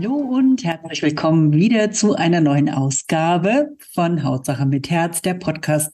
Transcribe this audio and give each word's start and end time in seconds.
Hallo 0.00 0.14
und 0.14 0.62
herzlich 0.62 1.02
willkommen 1.02 1.52
wieder 1.52 1.90
zu 1.90 2.14
einer 2.14 2.40
neuen 2.40 2.70
Ausgabe 2.70 3.70
von 3.94 4.22
Hautsache 4.22 4.64
mit 4.64 4.90
Herz, 4.90 5.22
der 5.22 5.34
Podcast 5.34 5.90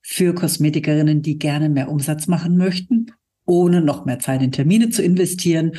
für 0.00 0.32
Kosmetikerinnen, 0.32 1.22
die 1.22 1.38
gerne 1.38 1.68
mehr 1.68 1.88
Umsatz 1.88 2.28
machen 2.28 2.56
möchten, 2.56 3.06
ohne 3.46 3.80
noch 3.80 4.04
mehr 4.04 4.20
Zeit 4.20 4.42
in 4.42 4.52
Termine 4.52 4.90
zu 4.90 5.02
investieren. 5.02 5.72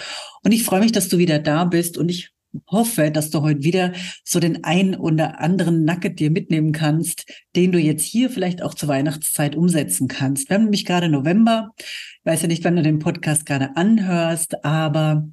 Und 0.44 0.52
ich 0.52 0.66
freue 0.66 0.82
mich, 0.82 0.92
dass 0.92 1.08
du 1.08 1.20
wieder 1.20 1.40
da 1.40 1.64
bist 1.64 1.98
und 1.98 2.10
ich 2.10 2.32
hoffe, 2.70 3.12
dass 3.12 3.30
du 3.30 3.44
heute 3.44 3.64
wieder 3.64 3.94
so 4.26 4.42
den 4.42 4.66
ein 4.66 4.96
oder 4.96 5.40
anderen 5.40 5.86
Nugget 5.86 6.20
dir 6.20 6.32
mitnehmen 6.32 6.74
kannst, 6.74 7.32
den 7.56 7.72
du 7.72 7.80
jetzt 7.80 8.04
hier 8.04 8.30
vielleicht 8.30 8.62
auch 8.62 8.74
zur 8.74 8.90
Weihnachtszeit 8.90 9.56
umsetzen 9.56 10.10
kannst. 10.10 10.50
Wir 10.50 10.56
haben 10.56 10.64
nämlich 10.64 10.84
gerade 10.84 11.08
November. 11.08 11.70
Ich 11.78 12.26
weiß 12.26 12.42
ja 12.42 12.50
nicht, 12.50 12.66
wann 12.66 12.76
du 12.76 12.82
den 12.82 13.00
Podcast 13.00 13.46
gerade 13.46 13.78
anhörst, 13.78 14.66
aber 14.66 15.30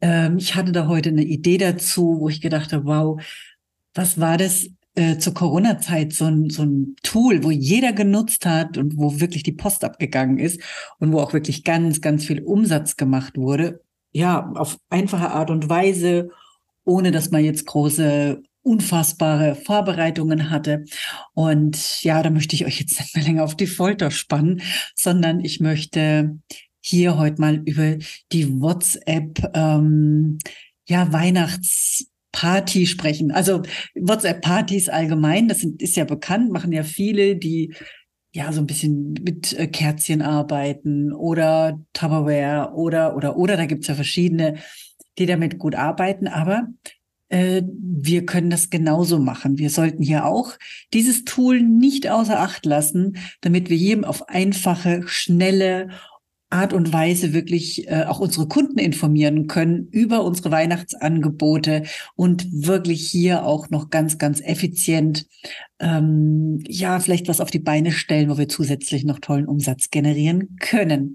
ähm, 0.00 0.38
ich 0.38 0.54
hatte 0.54 0.72
da 0.72 0.86
heute 0.86 1.10
eine 1.10 1.24
Idee 1.24 1.58
dazu, 1.58 2.16
wo 2.20 2.28
ich 2.28 2.40
gedacht 2.40 2.72
habe, 2.72 2.84
wow, 2.84 3.22
was 3.94 4.20
war 4.20 4.36
das 4.36 4.68
äh, 4.94 5.18
zur 5.18 5.34
Corona-Zeit 5.34 6.12
so 6.12 6.26
ein, 6.26 6.50
so 6.50 6.62
ein 6.62 6.96
Tool, 7.02 7.44
wo 7.44 7.50
jeder 7.50 7.92
genutzt 7.92 8.46
hat 8.46 8.76
und 8.76 8.96
wo 8.96 9.20
wirklich 9.20 9.42
die 9.42 9.52
Post 9.52 9.84
abgegangen 9.84 10.38
ist 10.38 10.60
und 10.98 11.12
wo 11.12 11.20
auch 11.20 11.32
wirklich 11.32 11.64
ganz, 11.64 12.00
ganz 12.00 12.24
viel 12.24 12.42
Umsatz 12.42 12.96
gemacht 12.96 13.36
wurde. 13.36 13.82
Ja, 14.12 14.50
auf 14.56 14.78
einfache 14.88 15.30
Art 15.30 15.50
und 15.50 15.68
Weise, 15.68 16.30
ohne 16.84 17.12
dass 17.12 17.30
man 17.30 17.44
jetzt 17.44 17.66
große 17.66 18.42
unfassbare 18.62 19.54
Vorbereitungen 19.54 20.50
hatte. 20.50 20.84
Und 21.34 22.02
ja, 22.02 22.22
da 22.22 22.30
möchte 22.30 22.54
ich 22.54 22.66
euch 22.66 22.80
jetzt 22.80 22.98
nicht 23.00 23.16
mehr 23.16 23.24
länger 23.24 23.44
auf 23.44 23.56
die 23.56 23.66
Folter 23.66 24.10
spannen, 24.10 24.62
sondern 24.94 25.40
ich 25.40 25.60
möchte 25.60 26.38
hier 26.80 27.18
heute 27.18 27.40
mal 27.40 27.62
über 27.64 27.96
die 28.32 28.60
WhatsApp 28.60 29.50
ähm, 29.54 30.38
ja 30.88 31.12
Weihnachtsparty 31.12 32.86
sprechen. 32.86 33.30
Also 33.30 33.62
WhatsApp-Partys 33.94 34.88
allgemein, 34.88 35.48
das 35.48 35.60
sind, 35.60 35.82
ist 35.82 35.96
ja 35.96 36.04
bekannt, 36.04 36.52
machen 36.52 36.72
ja 36.72 36.82
viele, 36.82 37.36
die 37.36 37.74
ja 38.32 38.52
so 38.52 38.60
ein 38.60 38.66
bisschen 38.66 39.14
mit 39.22 39.58
äh, 39.58 39.66
Kerzchen 39.66 40.22
arbeiten 40.22 41.12
oder 41.12 41.80
Tupperware 41.92 42.72
oder 42.74 43.16
oder 43.16 43.36
oder. 43.36 43.56
Da 43.56 43.66
gibt's 43.66 43.88
ja 43.88 43.94
verschiedene, 43.94 44.56
die 45.18 45.26
damit 45.26 45.58
gut 45.58 45.74
arbeiten. 45.74 46.28
Aber 46.28 46.68
äh, 47.28 47.62
wir 47.66 48.26
können 48.26 48.50
das 48.50 48.70
genauso 48.70 49.18
machen. 49.18 49.58
Wir 49.58 49.70
sollten 49.70 50.02
hier 50.02 50.26
auch 50.26 50.52
dieses 50.92 51.24
Tool 51.24 51.60
nicht 51.60 52.08
außer 52.08 52.38
Acht 52.38 52.66
lassen, 52.66 53.16
damit 53.40 53.70
wir 53.70 53.76
hier 53.76 54.08
auf 54.08 54.28
einfache, 54.28 55.02
schnelle 55.06 55.88
Art 56.50 56.72
und 56.72 56.92
Weise 56.92 57.32
wirklich 57.32 57.88
äh, 57.88 58.04
auch 58.04 58.18
unsere 58.18 58.48
Kunden 58.48 58.78
informieren 58.78 59.46
können 59.46 59.88
über 59.92 60.24
unsere 60.24 60.50
Weihnachtsangebote 60.50 61.84
und 62.16 62.46
wirklich 62.50 63.08
hier 63.08 63.44
auch 63.44 63.70
noch 63.70 63.88
ganz, 63.90 64.18
ganz 64.18 64.40
effizient, 64.40 65.26
ähm, 65.78 66.62
ja, 66.66 66.98
vielleicht 66.98 67.28
was 67.28 67.40
auf 67.40 67.50
die 67.50 67.60
Beine 67.60 67.92
stellen, 67.92 68.28
wo 68.28 68.36
wir 68.36 68.48
zusätzlich 68.48 69.04
noch 69.04 69.20
tollen 69.20 69.46
Umsatz 69.46 69.90
generieren 69.90 70.56
können. 70.60 71.14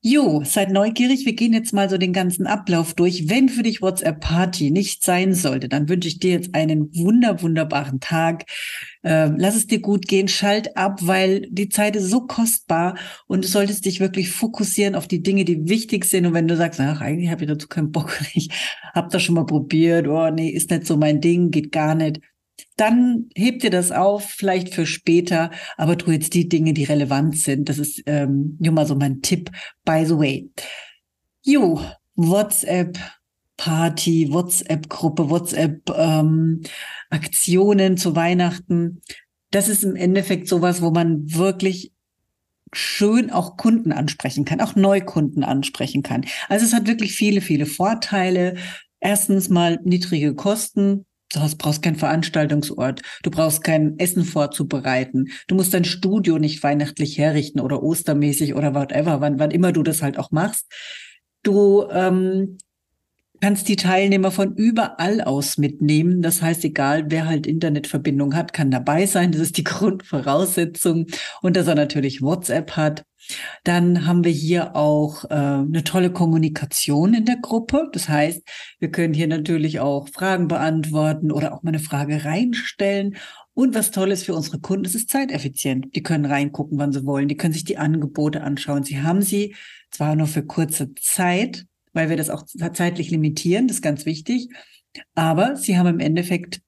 Jo, 0.00 0.42
seid 0.44 0.70
neugierig. 0.70 1.26
Wir 1.26 1.34
gehen 1.34 1.52
jetzt 1.52 1.72
mal 1.72 1.90
so 1.90 1.98
den 1.98 2.12
ganzen 2.12 2.46
Ablauf 2.46 2.94
durch. 2.94 3.28
Wenn 3.28 3.48
für 3.48 3.64
dich 3.64 3.82
WhatsApp 3.82 4.20
Party 4.20 4.70
nicht 4.70 5.02
sein 5.02 5.34
sollte, 5.34 5.68
dann 5.68 5.88
wünsche 5.88 6.06
ich 6.06 6.20
dir 6.20 6.30
jetzt 6.30 6.54
einen 6.54 6.94
wunder, 6.94 7.42
wunderbaren 7.42 7.98
Tag. 7.98 8.44
Ähm, 9.02 9.34
lass 9.38 9.56
es 9.56 9.66
dir 9.66 9.80
gut 9.80 10.06
gehen. 10.06 10.28
Schalt 10.28 10.76
ab, 10.76 11.00
weil 11.02 11.48
die 11.50 11.68
Zeit 11.68 11.96
ist 11.96 12.10
so 12.10 12.28
kostbar 12.28 12.96
und 13.26 13.42
du 13.42 13.48
solltest 13.48 13.86
dich 13.86 13.98
wirklich 13.98 14.30
fokussieren 14.30 14.94
auf 14.94 15.08
die 15.08 15.20
Dinge, 15.20 15.44
die 15.44 15.68
wichtig 15.68 16.04
sind. 16.04 16.26
Und 16.26 16.34
wenn 16.34 16.46
du 16.46 16.56
sagst, 16.56 16.78
ach, 16.78 17.00
eigentlich 17.00 17.30
habe 17.30 17.42
ich 17.42 17.50
dazu 17.50 17.66
keinen 17.66 17.90
Bock, 17.90 18.20
ich 18.34 18.50
habe 18.94 19.08
das 19.10 19.24
schon 19.24 19.34
mal 19.34 19.46
probiert, 19.46 20.06
oh 20.06 20.30
nee, 20.30 20.50
ist 20.50 20.70
nicht 20.70 20.86
so 20.86 20.96
mein 20.96 21.20
Ding, 21.20 21.50
geht 21.50 21.72
gar 21.72 21.96
nicht, 21.96 22.20
dann 22.76 23.30
heb 23.34 23.60
dir 23.60 23.70
das 23.70 23.92
auf, 23.92 24.24
vielleicht 24.24 24.74
für 24.74 24.86
später, 24.86 25.50
aber 25.76 25.98
tu 25.98 26.10
jetzt 26.10 26.32
die 26.34 26.48
Dinge, 26.48 26.72
die 26.72 26.84
relevant 26.84 27.36
sind. 27.38 27.68
Das 27.68 27.78
ist 27.78 28.02
ähm, 28.06 28.56
nur 28.60 28.72
mal 28.72 28.86
so 28.86 28.94
mein 28.94 29.20
Tipp, 29.22 29.50
by 29.84 30.04
the 30.06 30.16
way. 30.16 30.48
Jo, 31.42 31.80
WhatsApp, 32.14 32.96
Party, 33.56 34.32
WhatsApp-Gruppe, 34.32 35.30
WhatsApp-Aktionen 35.30 37.92
ähm, 37.92 37.96
zu 37.96 38.16
Weihnachten. 38.16 39.02
Das 39.50 39.68
ist 39.68 39.84
im 39.84 39.96
Endeffekt 39.96 40.48
sowas, 40.48 40.82
wo 40.82 40.90
man 40.90 41.34
wirklich 41.34 41.92
schön 42.72 43.30
auch 43.30 43.56
Kunden 43.56 43.92
ansprechen 43.92 44.44
kann, 44.44 44.60
auch 44.60 44.76
Neukunden 44.76 45.42
ansprechen 45.42 46.02
kann. 46.02 46.26
Also 46.48 46.66
es 46.66 46.74
hat 46.74 46.86
wirklich 46.86 47.14
viele, 47.14 47.40
viele 47.40 47.66
Vorteile. 47.66 48.56
Erstens 49.00 49.48
mal 49.48 49.78
niedrige 49.84 50.34
Kosten, 50.34 51.06
Du 51.32 51.40
brauchst 51.58 51.82
keinen 51.82 51.96
Veranstaltungsort. 51.96 53.02
Du 53.22 53.30
brauchst 53.30 53.62
kein 53.62 53.98
Essen 53.98 54.24
vorzubereiten. 54.24 55.26
Du 55.46 55.54
musst 55.54 55.74
dein 55.74 55.84
Studio 55.84 56.38
nicht 56.38 56.62
weihnachtlich 56.62 57.18
herrichten 57.18 57.60
oder 57.60 57.82
ostermäßig 57.82 58.54
oder 58.54 58.74
whatever, 58.74 59.20
wann, 59.20 59.38
wann 59.38 59.50
immer 59.50 59.72
du 59.72 59.82
das 59.82 60.02
halt 60.02 60.18
auch 60.18 60.30
machst. 60.30 60.66
Du 61.42 61.86
ähm, 61.90 62.58
kannst 63.40 63.68
die 63.68 63.76
Teilnehmer 63.76 64.30
von 64.30 64.54
überall 64.54 65.20
aus 65.20 65.58
mitnehmen. 65.58 66.22
Das 66.22 66.42
heißt, 66.42 66.64
egal 66.64 67.10
wer 67.10 67.26
halt 67.26 67.46
Internetverbindung 67.46 68.34
hat, 68.34 68.52
kann 68.52 68.70
dabei 68.70 69.06
sein. 69.06 69.32
Das 69.32 69.40
ist 69.40 69.56
die 69.56 69.64
Grundvoraussetzung. 69.64 71.06
Und 71.42 71.56
dass 71.56 71.66
er 71.66 71.74
natürlich 71.74 72.22
WhatsApp 72.22 72.76
hat. 72.76 73.04
Dann 73.64 74.06
haben 74.06 74.24
wir 74.24 74.32
hier 74.32 74.74
auch 74.74 75.24
äh, 75.24 75.34
eine 75.34 75.84
tolle 75.84 76.10
Kommunikation 76.10 77.14
in 77.14 77.24
der 77.26 77.36
Gruppe. 77.36 77.88
Das 77.92 78.08
heißt, 78.08 78.42
wir 78.78 78.90
können 78.90 79.12
hier 79.12 79.26
natürlich 79.26 79.80
auch 79.80 80.08
Fragen 80.08 80.48
beantworten 80.48 81.30
oder 81.30 81.52
auch 81.52 81.62
mal 81.62 81.70
eine 81.70 81.78
Frage 81.78 82.24
reinstellen. 82.24 83.16
Und 83.54 83.74
was 83.74 83.90
toll 83.90 84.12
ist 84.12 84.24
für 84.24 84.34
unsere 84.34 84.60
Kunden, 84.60 84.86
es 84.86 84.94
ist 84.94 85.10
zeiteffizient. 85.10 85.94
Die 85.96 86.02
können 86.02 86.26
reingucken, 86.26 86.78
wann 86.78 86.92
sie 86.92 87.04
wollen. 87.04 87.28
Die 87.28 87.36
können 87.36 87.52
sich 87.52 87.64
die 87.64 87.76
Angebote 87.76 88.42
anschauen. 88.42 88.84
Sie 88.84 89.02
haben 89.02 89.20
sie 89.20 89.56
zwar 89.90 90.14
nur 90.14 90.28
für 90.28 90.44
kurze 90.44 90.94
Zeit, 90.94 91.66
weil 91.98 92.10
wir 92.10 92.16
das 92.16 92.30
auch 92.30 92.44
zeitlich 92.46 93.10
limitieren, 93.10 93.66
das 93.66 93.78
ist 93.78 93.82
ganz 93.82 94.06
wichtig. 94.06 94.48
Aber 95.16 95.56
sie 95.56 95.76
haben 95.76 95.88
im 95.88 96.00
Endeffekt 96.00 96.60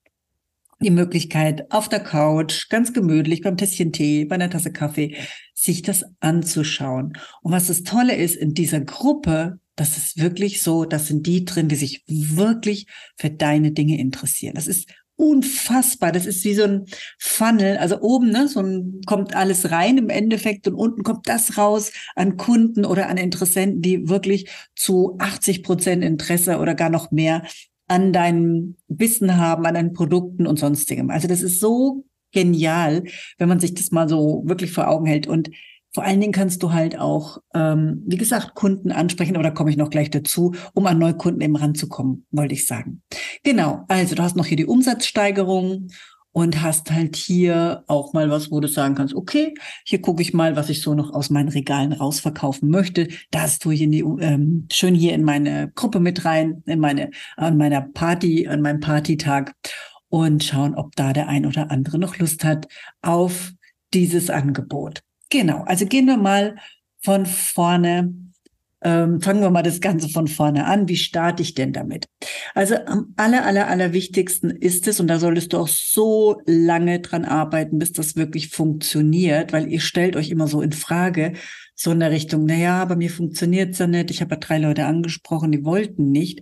die 0.81 0.91
Möglichkeit, 0.91 1.71
auf 1.71 1.89
der 1.89 2.01
Couch, 2.01 2.69
ganz 2.69 2.93
gemütlich, 2.93 3.43
beim 3.43 3.57
Tässchen 3.57 3.93
Tee, 3.93 4.25
bei 4.25 4.35
einer 4.35 4.51
Tasse 4.51 4.73
Kaffee, 4.73 5.15
sich 5.55 5.83
das 5.83 6.05
anzuschauen. 6.19 7.13
Und 7.43 7.53
was 7.53 7.69
das 7.69 7.85
Tolle 7.85 8.17
ist 8.17 8.35
in 8.35 8.55
dieser 8.55 8.81
Gruppe, 8.81 9.61
das 9.77 9.97
ist 9.97 10.19
wirklich 10.19 10.63
so, 10.63 10.85
das 10.85 11.07
sind 11.07 11.27
die 11.27 11.45
drin, 11.45 11.69
die 11.69 11.77
sich 11.77 12.03
wirklich 12.09 12.87
für 13.17 13.31
deine 13.31 13.71
Dinge 13.71 13.99
interessieren. 14.01 14.55
Das 14.55 14.67
ist 14.67 14.91
unfassbar. 15.21 16.13
Das 16.13 16.27
ist 16.27 16.45
wie 16.45 16.55
so 16.55 16.65
ein 16.65 16.87
Funnel. 17.19 17.77
Also 17.77 18.01
oben, 18.01 18.31
ne, 18.31 18.49
so 18.49 18.61
ein, 18.61 19.03
kommt 19.07 19.37
alles 19.37 19.71
rein 19.71 19.99
im 19.99 20.09
Endeffekt 20.09 20.67
und 20.67 20.75
unten 20.75 21.03
kommt 21.03 21.29
das 21.29 21.59
raus 21.59 21.93
an 22.17 22.37
Kunden 22.37 22.85
oder 22.87 23.09
an 23.09 23.19
Interessenten, 23.19 23.83
die 23.83 24.09
wirklich 24.09 24.51
zu 24.75 25.17
80 25.19 25.63
Prozent 25.63 26.03
Interesse 26.03 26.59
oder 26.59 26.75
gar 26.75 26.91
noch 26.91 27.11
mehr 27.11 27.43
an 27.87 28.13
deinem 28.13 28.77
Wissen 28.89 29.37
haben, 29.37 29.67
an 29.67 29.75
deinen 29.75 29.93
Produkten 29.93 30.47
und 30.47 30.59
sonstigem. 30.59 31.11
Also 31.11 31.28
das 31.28 31.43
ist 31.43 31.61
so 31.61 32.05
genial, 32.33 33.05
wenn 33.37 33.49
man 33.49 33.61
sich 33.61 33.75
das 33.75 33.91
mal 33.91 34.09
so 34.09 34.43
wirklich 34.47 34.73
vor 34.73 34.89
Augen 34.89 35.07
hält. 35.07 35.27
Und 35.27 35.51
vor 35.92 36.04
allen 36.04 36.21
Dingen 36.21 36.33
kannst 36.33 36.63
du 36.63 36.72
halt 36.72 36.98
auch, 36.98 37.39
ähm, 37.54 38.03
wie 38.07 38.16
gesagt, 38.16 38.54
Kunden 38.54 38.92
ansprechen, 38.92 39.34
aber 39.34 39.42
da 39.42 39.51
komme 39.51 39.71
ich 39.71 39.77
noch 39.77 39.91
gleich 39.91 40.10
dazu, 40.10 40.54
um 40.75 40.87
an 40.87 40.98
Neukunden 40.98 41.41
eben 41.41 41.57
ranzukommen, 41.57 42.27
wollte 42.31 42.54
ich 42.54 42.66
sagen. 42.66 43.03
Genau, 43.42 43.84
also 43.89 44.15
du 44.15 44.22
hast 44.22 44.37
noch 44.37 44.47
hier 44.47 44.57
die 44.57 44.66
Umsatzsteigerung 44.66 45.89
und 46.33 46.63
hast 46.63 46.92
halt 46.92 47.16
hier 47.16 47.83
auch 47.89 48.13
mal 48.13 48.31
was, 48.31 48.51
wo 48.51 48.60
du 48.60 48.69
sagen 48.69 48.95
kannst, 48.95 49.15
okay, 49.15 49.53
hier 49.84 50.01
gucke 50.01 50.22
ich 50.22 50.33
mal, 50.33 50.54
was 50.54 50.71
ich 50.71 50.81
so 50.81 50.95
noch 50.95 51.13
aus 51.13 51.31
meinen 51.31 51.48
Regalen 51.48 51.92
rausverkaufen 51.92 52.71
möchte. 52.71 53.09
Das 53.31 53.59
tue 53.59 53.75
ich 53.75 53.83
in 53.83 53.91
die, 53.91 54.01
ähm, 54.01 54.66
schön 54.71 54.95
hier 54.95 55.15
in 55.15 55.25
meine 55.25 55.72
Gruppe 55.75 55.98
mit 55.98 56.25
rein, 56.25 56.63
in 56.66 56.78
meine, 56.78 57.10
an 57.37 57.57
meiner 57.57 57.81
Party, 57.81 58.47
an 58.47 58.63
meinem 58.63 58.81
Partytag 58.81 59.54
und 60.09 60.45
schauen, 60.45 60.75
ob 60.77 60.95
da 60.95 61.13
der 61.13 61.28
ein 61.28 61.47
oder 61.47 61.71
andere 61.71 61.98
noch 61.98 62.16
Lust 62.19 62.45
hat 62.45 62.69
auf 63.03 63.53
dieses 63.92 64.31
Angebot. 64.31 65.03
Genau, 65.30 65.62
also 65.65 65.86
gehen 65.86 66.06
wir 66.06 66.16
mal 66.16 66.56
von 67.03 67.24
vorne 67.24 68.12
ähm, 68.82 69.21
fangen 69.21 69.42
wir 69.42 69.50
mal 69.50 69.62
das 69.62 69.80
Ganze 69.80 70.09
von 70.09 70.27
vorne 70.27 70.65
an. 70.65 70.88
Wie 70.88 70.97
starte 70.97 71.42
ich 71.42 71.54
denn 71.54 71.72
damit? 71.72 72.06
Also 72.54 72.77
am 72.86 73.12
aller, 73.16 73.44
aller, 73.44 73.68
aller 73.68 73.92
wichtigsten 73.92 74.50
ist 74.50 74.88
es, 74.88 75.00
und 75.00 75.09
da 75.09 75.18
solltest 75.18 75.53
du 75.53 75.59
auch 75.59 75.68
so 75.68 76.41
lange 76.47 77.00
dran 77.00 77.24
arbeiten, 77.24 77.78
bis 77.78 77.92
das 77.92 78.16
wirklich 78.16 78.48
funktioniert, 78.48 79.53
weil 79.53 79.71
ihr 79.71 79.80
stellt 79.80 80.16
euch 80.16 80.30
immer 80.30 80.47
so 80.47 80.62
in 80.62 80.72
Frage, 80.72 81.34
so 81.74 81.92
in 81.92 82.00
der 82.00 82.10
Richtung, 82.10 82.47
na 82.47 82.54
ja, 82.54 82.84
bei 82.86 82.97
mir 82.97 83.10
funktioniert's 83.10 83.78
ja 83.78 83.86
nicht. 83.86 84.10
Ich 84.10 84.21
habe 84.22 84.34
ja 84.34 84.38
drei 84.38 84.59
Leute 84.59 84.86
angesprochen, 84.86 85.53
die 85.53 85.65
wollten 85.65 86.10
nicht. 86.10 86.41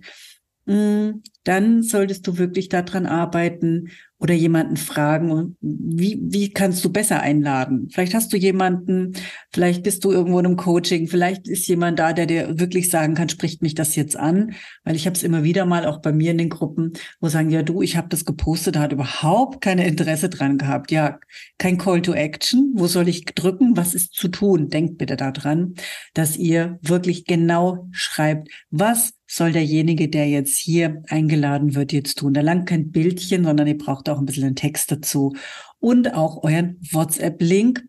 Mm, 0.65 1.21
dann 1.43 1.83
solltest 1.83 2.25
du 2.27 2.37
wirklich 2.37 2.69
daran 2.69 3.05
arbeiten 3.05 3.89
oder 4.19 4.33
jemanden 4.33 4.75
fragen, 4.75 5.55
wie, 5.61 6.19
wie 6.21 6.49
kannst 6.49 6.83
du 6.83 6.91
besser 6.91 7.21
einladen? 7.21 7.87
Vielleicht 7.89 8.13
hast 8.13 8.33
du 8.33 8.37
jemanden, 8.37 9.13
vielleicht 9.51 9.83
bist 9.83 10.03
du 10.03 10.11
irgendwo 10.11 10.39
in 10.39 10.45
einem 10.45 10.57
Coaching, 10.57 11.07
vielleicht 11.07 11.47
ist 11.47 11.67
jemand 11.67 11.99
da, 11.99 12.11
der 12.11 12.25
dir 12.25 12.59
wirklich 12.59 12.89
sagen 12.89 13.15
kann, 13.15 13.29
spricht 13.29 13.61
mich 13.61 13.75
das 13.75 13.95
jetzt 13.95 14.17
an? 14.17 14.51
Weil 14.83 14.97
ich 14.97 15.05
habe 15.05 15.15
es 15.15 15.23
immer 15.23 15.43
wieder 15.43 15.65
mal 15.65 15.85
auch 15.85 16.01
bei 16.01 16.11
mir 16.11 16.31
in 16.31 16.37
den 16.37 16.49
Gruppen, 16.49 16.93
wo 17.21 17.29
sagen, 17.29 17.49
ja 17.49 17.63
du, 17.63 17.81
ich 17.81 17.95
habe 17.95 18.09
das 18.09 18.25
gepostet, 18.25 18.75
da 18.75 18.81
hat 18.81 18.91
überhaupt 18.91 19.61
keine 19.61 19.87
Interesse 19.87 20.27
dran 20.27 20.57
gehabt. 20.57 20.91
Ja, 20.91 21.19
kein 21.57 21.77
Call 21.77 22.01
to 22.01 22.13
Action. 22.13 22.73
Wo 22.75 22.87
soll 22.87 23.07
ich 23.07 23.23
drücken? 23.23 23.77
Was 23.77 23.95
ist 23.95 24.13
zu 24.13 24.27
tun? 24.27 24.67
Denkt 24.67 24.97
bitte 24.97 25.15
daran, 25.15 25.75
dass 26.13 26.35
ihr 26.35 26.77
wirklich 26.81 27.23
genau 27.25 27.87
schreibt, 27.91 28.49
was 28.69 29.13
soll 29.31 29.51
derjenige, 29.51 30.09
der 30.09 30.27
jetzt 30.27 30.57
hier 30.57 31.03
eingeladen 31.07 31.75
wird, 31.75 31.93
jetzt 31.93 32.17
tun. 32.17 32.33
Da 32.33 32.41
langt 32.41 32.67
kein 32.67 32.91
Bildchen, 32.91 33.43
sondern 33.43 33.67
ihr 33.67 33.77
braucht 33.77 34.09
auch 34.09 34.17
ein 34.17 34.25
bisschen 34.25 34.45
einen 34.45 34.55
Text 34.55 34.91
dazu 34.91 35.35
und 35.77 36.15
auch 36.15 36.43
euren 36.43 36.79
WhatsApp-Link. 36.91 37.85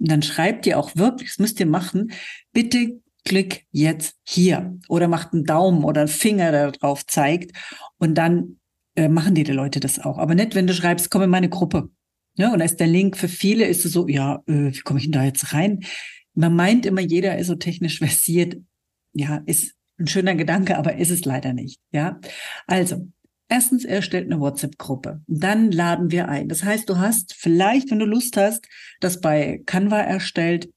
Und 0.00 0.10
dann 0.10 0.22
schreibt 0.22 0.66
ihr 0.66 0.78
auch 0.78 0.96
wirklich, 0.96 1.30
das 1.30 1.38
müsst 1.38 1.60
ihr 1.60 1.66
machen, 1.66 2.10
bitte 2.52 3.00
klick 3.24 3.66
jetzt 3.70 4.16
hier 4.24 4.76
oder 4.88 5.06
macht 5.06 5.32
einen 5.32 5.44
Daumen 5.44 5.84
oder 5.84 6.02
einen 6.02 6.08
Finger, 6.08 6.50
der 6.50 6.72
drauf 6.72 7.06
zeigt 7.06 7.56
und 7.98 8.16
dann 8.16 8.58
äh, 8.96 9.08
machen 9.08 9.36
die, 9.36 9.44
die 9.44 9.52
Leute 9.52 9.78
das 9.78 10.00
auch. 10.00 10.18
Aber 10.18 10.34
nicht, 10.34 10.56
wenn 10.56 10.66
du 10.66 10.74
schreibst, 10.74 11.10
komm 11.10 11.22
in 11.22 11.30
meine 11.30 11.50
Gruppe. 11.50 11.90
Ja, 12.36 12.52
und 12.52 12.58
da 12.58 12.64
ist 12.64 12.80
der 12.80 12.88
Link 12.88 13.16
für 13.16 13.28
viele, 13.28 13.66
ist 13.66 13.84
es 13.84 13.92
so, 13.92 14.08
ja, 14.08 14.42
äh, 14.46 14.72
wie 14.72 14.80
komme 14.80 14.98
ich 14.98 15.04
denn 15.04 15.12
da 15.12 15.22
jetzt 15.22 15.52
rein? 15.52 15.84
Man 16.34 16.56
meint 16.56 16.84
immer, 16.84 17.00
jeder 17.00 17.38
ist 17.38 17.46
so 17.46 17.54
technisch 17.54 17.98
versiert. 17.98 18.56
Ja, 19.12 19.42
ist 19.46 19.74
ein 20.00 20.06
schöner 20.06 20.34
Gedanke, 20.34 20.76
aber 20.76 20.96
ist 20.96 21.10
es 21.10 21.24
leider 21.24 21.52
nicht. 21.52 21.78
Ja, 21.92 22.18
also 22.66 23.06
erstens 23.48 23.84
erstellt 23.84 24.30
eine 24.30 24.40
WhatsApp-Gruppe, 24.40 25.20
dann 25.26 25.70
laden 25.70 26.10
wir 26.10 26.28
ein. 26.28 26.48
Das 26.48 26.64
heißt, 26.64 26.88
du 26.88 26.98
hast 26.98 27.34
vielleicht, 27.34 27.90
wenn 27.90 27.98
du 27.98 28.06
Lust 28.06 28.36
hast, 28.36 28.66
das 29.00 29.20
bei 29.20 29.62
Canva 29.66 30.00
erstellt 30.00 30.70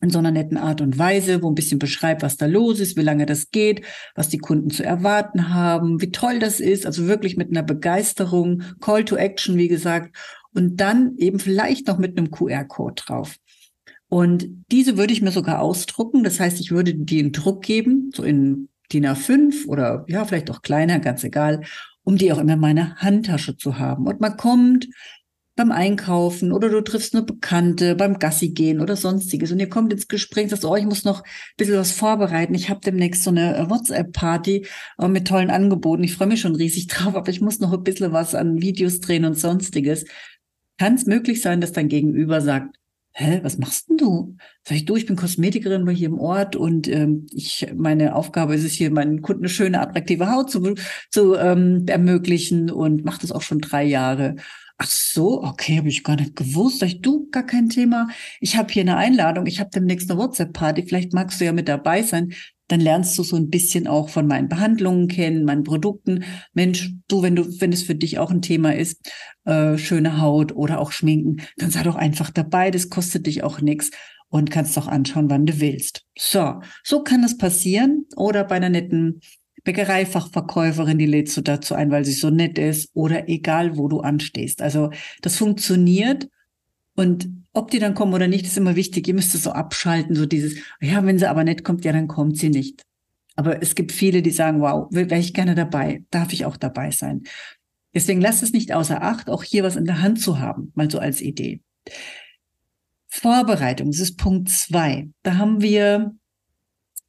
in 0.00 0.10
so 0.10 0.18
einer 0.20 0.30
netten 0.30 0.56
Art 0.56 0.80
und 0.80 0.96
Weise, 0.96 1.42
wo 1.42 1.50
ein 1.50 1.56
bisschen 1.56 1.80
beschreibt, 1.80 2.22
was 2.22 2.36
da 2.36 2.46
los 2.46 2.78
ist, 2.78 2.96
wie 2.96 3.02
lange 3.02 3.26
das 3.26 3.50
geht, 3.50 3.84
was 4.14 4.28
die 4.28 4.38
Kunden 4.38 4.70
zu 4.70 4.84
erwarten 4.84 5.52
haben, 5.52 6.00
wie 6.00 6.12
toll 6.12 6.38
das 6.38 6.60
ist, 6.60 6.86
also 6.86 7.08
wirklich 7.08 7.36
mit 7.36 7.50
einer 7.50 7.64
Begeisterung, 7.64 8.62
Call 8.80 9.04
to 9.04 9.16
Action, 9.16 9.56
wie 9.56 9.66
gesagt, 9.66 10.16
und 10.54 10.80
dann 10.80 11.16
eben 11.16 11.40
vielleicht 11.40 11.88
noch 11.88 11.98
mit 11.98 12.16
einem 12.16 12.30
QR-Code 12.30 12.94
drauf. 12.94 13.36
Und 14.08 14.48
diese 14.70 14.96
würde 14.96 15.12
ich 15.12 15.22
mir 15.22 15.32
sogar 15.32 15.60
ausdrucken. 15.60 16.24
Das 16.24 16.40
heißt, 16.40 16.60
ich 16.60 16.70
würde 16.70 16.94
die 16.94 17.20
in 17.20 17.32
Druck 17.32 17.62
geben, 17.62 18.10
so 18.14 18.22
in 18.22 18.68
DIN 18.92 19.06
A5 19.06 19.66
oder 19.66 20.04
ja, 20.08 20.24
vielleicht 20.24 20.50
auch 20.50 20.62
kleiner, 20.62 20.98
ganz 20.98 21.24
egal, 21.24 21.62
um 22.04 22.16
die 22.16 22.32
auch 22.32 22.38
immer 22.38 22.54
in 22.54 22.60
meiner 22.60 22.96
Handtasche 22.96 23.56
zu 23.56 23.78
haben. 23.78 24.06
Und 24.06 24.20
man 24.20 24.36
kommt 24.38 24.88
beim 25.58 25.72
Einkaufen 25.72 26.52
oder 26.52 26.70
du 26.70 26.80
triffst 26.80 27.14
eine 27.14 27.24
Bekannte 27.24 27.96
beim 27.96 28.18
Gassi 28.18 28.50
gehen 28.50 28.80
oder 28.80 28.94
sonstiges 28.96 29.50
und 29.50 29.58
ihr 29.58 29.68
kommt 29.68 29.92
ins 29.92 30.06
Gespräch 30.06 30.50
sagt, 30.50 30.64
oh, 30.64 30.76
ich 30.76 30.84
muss 30.84 31.04
noch 31.04 31.22
ein 31.22 31.30
bisschen 31.56 31.76
was 31.76 31.90
vorbereiten. 31.90 32.54
Ich 32.54 32.70
habe 32.70 32.80
demnächst 32.80 33.24
so 33.24 33.30
eine 33.30 33.56
äh, 33.56 33.68
WhatsApp-Party 33.68 34.66
äh, 34.98 35.08
mit 35.08 35.26
tollen 35.26 35.50
Angeboten. 35.50 36.04
Ich 36.04 36.14
freue 36.14 36.28
mich 36.28 36.40
schon 36.40 36.54
riesig 36.54 36.86
drauf, 36.88 37.16
aber 37.16 37.28
ich 37.28 37.40
muss 37.40 37.58
noch 37.58 37.72
ein 37.72 37.82
bisschen 37.82 38.12
was 38.12 38.34
an 38.34 38.62
Videos 38.62 39.00
drehen 39.00 39.24
und 39.24 39.34
sonstiges. 39.34 40.04
Kann 40.78 40.94
es 40.94 41.06
möglich 41.06 41.42
sein, 41.42 41.60
dass 41.60 41.72
dein 41.72 41.88
Gegenüber 41.88 42.40
sagt, 42.40 42.76
hä, 43.12 43.40
was 43.42 43.58
machst 43.58 43.88
denn 43.88 43.96
du? 43.96 44.36
Sag 44.64 44.76
ich, 44.76 44.84
du, 44.84 44.96
ich 44.96 45.06
bin 45.06 45.16
Kosmetikerin 45.16 45.84
bei 45.84 45.92
hier 45.92 46.08
im 46.08 46.18
Ort 46.18 46.56
und 46.56 46.88
ähm, 46.88 47.26
ich, 47.32 47.66
meine 47.74 48.14
Aufgabe 48.14 48.54
ist 48.54 48.64
es 48.64 48.72
hier, 48.72 48.90
meinen 48.90 49.22
Kunden 49.22 49.42
eine 49.42 49.48
schöne, 49.48 49.80
attraktive 49.80 50.30
Haut 50.30 50.50
zu, 50.50 50.74
zu 51.10 51.34
ähm, 51.34 51.84
ermöglichen 51.88 52.70
und 52.70 53.04
mache 53.04 53.20
das 53.20 53.32
auch 53.32 53.42
schon 53.42 53.58
drei 53.58 53.84
Jahre. 53.84 54.36
Ach 54.76 54.86
so, 54.86 55.42
okay, 55.42 55.78
habe 55.78 55.88
ich 55.88 56.04
gar 56.04 56.14
nicht 56.14 56.36
gewusst. 56.36 56.78
Sag 56.78 56.88
ich, 56.88 57.00
du, 57.00 57.28
gar 57.30 57.44
kein 57.44 57.68
Thema. 57.68 58.08
Ich 58.40 58.56
habe 58.56 58.72
hier 58.72 58.82
eine 58.82 58.96
Einladung, 58.96 59.46
ich 59.46 59.58
habe 59.58 59.70
demnächst 59.74 60.10
eine 60.10 60.20
WhatsApp-Party, 60.20 60.84
vielleicht 60.86 61.12
magst 61.12 61.40
du 61.40 61.44
ja 61.44 61.52
mit 61.52 61.68
dabei 61.68 62.02
sein 62.02 62.32
dann 62.68 62.80
lernst 62.80 63.18
du 63.18 63.22
so 63.22 63.36
ein 63.36 63.48
bisschen 63.48 63.86
auch 63.86 64.08
von 64.08 64.26
meinen 64.26 64.48
Behandlungen 64.48 65.08
kennen, 65.08 65.44
meinen 65.44 65.64
Produkten. 65.64 66.24
Mensch, 66.52 66.92
du, 67.08 67.22
wenn 67.22 67.34
du, 67.34 67.44
wenn 67.60 67.72
es 67.72 67.82
für 67.82 67.94
dich 67.94 68.18
auch 68.18 68.30
ein 68.30 68.42
Thema 68.42 68.74
ist, 68.74 69.10
äh, 69.44 69.76
schöne 69.78 70.20
Haut 70.20 70.54
oder 70.54 70.80
auch 70.80 70.92
Schminken, 70.92 71.42
dann 71.56 71.70
sei 71.70 71.82
doch 71.82 71.96
einfach 71.96 72.30
dabei. 72.30 72.70
Das 72.70 72.90
kostet 72.90 73.26
dich 73.26 73.42
auch 73.42 73.60
nichts 73.60 73.90
und 74.28 74.50
kannst 74.50 74.76
doch 74.76 74.86
anschauen, 74.86 75.30
wann 75.30 75.46
du 75.46 75.60
willst. 75.60 76.02
So, 76.18 76.60
so 76.84 77.02
kann 77.02 77.22
das 77.22 77.38
passieren. 77.38 78.04
Oder 78.16 78.44
bei 78.44 78.56
einer 78.56 78.68
netten 78.68 79.20
Bäckereifachverkäuferin, 79.64 80.98
die 80.98 81.06
lädst 81.06 81.36
du 81.36 81.40
dazu 81.40 81.74
ein, 81.74 81.90
weil 81.90 82.04
sie 82.04 82.12
so 82.12 82.30
nett 82.30 82.58
ist 82.58 82.90
oder 82.94 83.28
egal, 83.28 83.76
wo 83.76 83.88
du 83.88 84.00
anstehst. 84.00 84.62
Also 84.62 84.90
das 85.22 85.36
funktioniert 85.36 86.28
und 86.98 87.28
ob 87.52 87.70
die 87.70 87.78
dann 87.78 87.94
kommen 87.94 88.12
oder 88.12 88.28
nicht, 88.28 88.44
ist 88.44 88.58
immer 88.58 88.76
wichtig. 88.76 89.06
Ihr 89.06 89.14
müsst 89.14 89.34
es 89.34 89.44
so 89.44 89.52
abschalten, 89.52 90.16
so 90.16 90.26
dieses, 90.26 90.58
ja, 90.80 91.04
wenn 91.04 91.18
sie 91.18 91.30
aber 91.30 91.44
nicht 91.44 91.64
kommt, 91.64 91.84
ja, 91.84 91.92
dann 91.92 92.08
kommt 92.08 92.36
sie 92.38 92.50
nicht. 92.50 92.82
Aber 93.36 93.62
es 93.62 93.76
gibt 93.76 93.92
viele, 93.92 94.20
die 94.20 94.32
sagen, 94.32 94.60
wow, 94.60 94.88
wäre 94.90 95.18
ich 95.18 95.32
gerne 95.32 95.54
dabei, 95.54 96.04
darf 96.10 96.32
ich 96.32 96.44
auch 96.44 96.56
dabei 96.56 96.90
sein. 96.90 97.22
Deswegen 97.94 98.20
lasst 98.20 98.42
es 98.42 98.52
nicht 98.52 98.72
außer 98.72 99.02
Acht, 99.02 99.30
auch 99.30 99.44
hier 99.44 99.62
was 99.62 99.76
in 99.76 99.84
der 99.84 100.02
Hand 100.02 100.20
zu 100.20 100.40
haben, 100.40 100.72
mal 100.74 100.90
so 100.90 100.98
als 100.98 101.20
Idee. 101.20 101.60
Vorbereitung, 103.08 103.90
das 103.90 104.00
ist 104.00 104.18
Punkt 104.18 104.50
zwei. 104.50 105.08
Da 105.22 105.36
haben 105.36 105.62
wir 105.62 106.14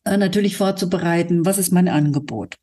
natürlich 0.06 0.57
vorzubereiten, 0.57 1.46
was 1.46 1.57
ist 1.57 1.72
mein 1.72 1.88
Angebot? 1.88 2.57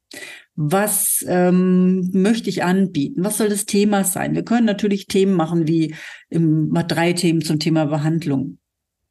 was 0.57 1.23
ähm, 1.29 2.11
möchte 2.13 2.49
ich 2.49 2.65
anbieten? 2.65 3.23
Was 3.23 3.37
soll 3.37 3.51
das 3.51 3.67
Thema 3.67 4.05
sein? 4.05 4.35
Wir 4.35 4.43
können 4.43 4.65
natürlich 4.65 5.07
Themen 5.07 5.35
machen 5.35 5.69
wie 5.69 5.95
im, 6.31 6.71
mal 6.71 6.83
drei 6.83 7.13
Themen 7.13 7.43
zum 7.43 7.61
Thema 7.61 7.85
Behandlung. 7.85 8.59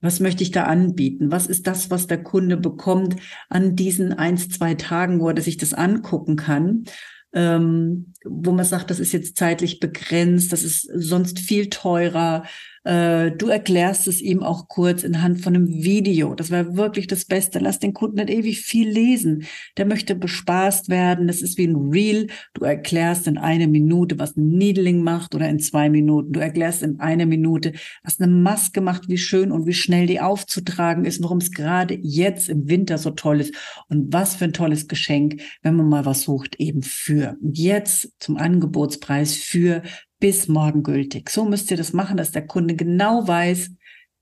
Was 0.02 0.20
möchte 0.20 0.44
ich 0.44 0.52
da 0.52 0.64
anbieten? 0.64 1.32
Was 1.32 1.46
ist 1.46 1.68
das, 1.68 1.92
was 1.92 2.08
der 2.08 2.22
Kunde 2.22 2.58
bekommt 2.58 3.16
an 3.48 3.76
diesen 3.76 4.12
eins, 4.12 4.50
zwei 4.50 4.74
Tagen, 4.74 5.20
wo 5.20 5.30
er 5.30 5.42
sich 5.42 5.58
das 5.58 5.74
angucken 5.74 6.36
kann? 6.36 6.86
Ähm, 7.32 8.14
wo 8.24 8.52
man 8.52 8.66
sagt, 8.66 8.90
das 8.90 9.00
ist 9.00 9.12
jetzt 9.12 9.38
zeitlich 9.38 9.80
begrenzt, 9.80 10.52
das 10.52 10.64
ist 10.64 10.90
sonst 10.96 11.40
viel 11.40 11.70
teurer. 11.70 12.44
Äh, 12.86 13.32
du 13.32 13.48
erklärst 13.48 14.08
es 14.08 14.22
ihm 14.22 14.44
auch 14.44 14.68
kurz 14.68 15.04
in 15.04 15.24
Hand 15.24 15.42
von 15.42 15.56
einem 15.56 15.68
Video. 15.68 16.36
Das 16.36 16.52
wäre 16.52 16.78
wirklich 16.78 17.08
das 17.08 17.26
Beste. 17.26 17.58
Lass 17.58 17.80
den 17.80 17.94
Kunden 17.94 18.18
nicht 18.18 18.30
ewig 18.30 18.62
viel 18.62 18.88
lesen. 18.88 19.46
Der 19.76 19.88
möchte 19.88 20.16
bespaßt 20.16 20.88
werden. 20.88 21.28
Das 21.28 21.42
ist 21.42 21.58
wie 21.58 21.66
ein 21.66 21.76
Reel. 21.76 22.28
Du 22.54 22.64
erklärst 22.64 23.28
in 23.28 23.40
einer 23.40 23.68
Minute, 23.68 24.20
was 24.20 24.38
ein 24.38 24.50
Needling 24.50 25.04
macht 25.04 25.34
oder 25.34 25.50
in 25.50 25.60
zwei 25.60 25.90
Minuten. 25.90 26.34
Du 26.34 26.40
erklärst 26.40 26.84
in 26.84 27.00
einer 27.00 27.26
Minute, 27.26 27.74
was 28.04 28.22
eine 28.22 28.32
Maske 28.32 28.82
macht, 28.82 29.10
wie 29.10 29.18
schön 29.18 29.52
und 29.52 29.66
wie 29.66 29.74
schnell 29.74 30.06
die 30.06 30.22
aufzutragen 30.22 31.06
ist, 31.06 31.24
warum 31.24 31.40
es 31.40 31.52
gerade 31.52 31.98
jetzt 32.00 32.50
im 32.50 32.70
Winter 32.70 33.00
so 33.00 33.10
toll 33.10 33.42
ist 33.42 33.56
und 33.90 34.14
was 34.14 34.36
für 34.36 34.46
ein 34.46 34.54
tolles 34.54 34.88
Geschenk, 34.88 35.42
wenn 35.64 35.76
man 35.76 35.90
mal 35.90 36.06
was 36.06 36.22
sucht, 36.22 36.58
eben 36.60 36.84
für. 36.84 37.36
Und 37.42 37.58
jetzt 37.58 38.12
zum 38.20 38.38
Angebotspreis 38.38 39.34
für 39.34 39.82
bis 40.26 40.48
morgen 40.48 40.82
gültig. 40.82 41.30
So 41.30 41.46
müsst 41.46 41.70
ihr 41.70 41.78
das 41.78 41.94
machen, 41.94 42.18
dass 42.18 42.32
der 42.32 42.48
Kunde 42.48 42.76
genau 42.76 43.28
weiß, 43.28 43.70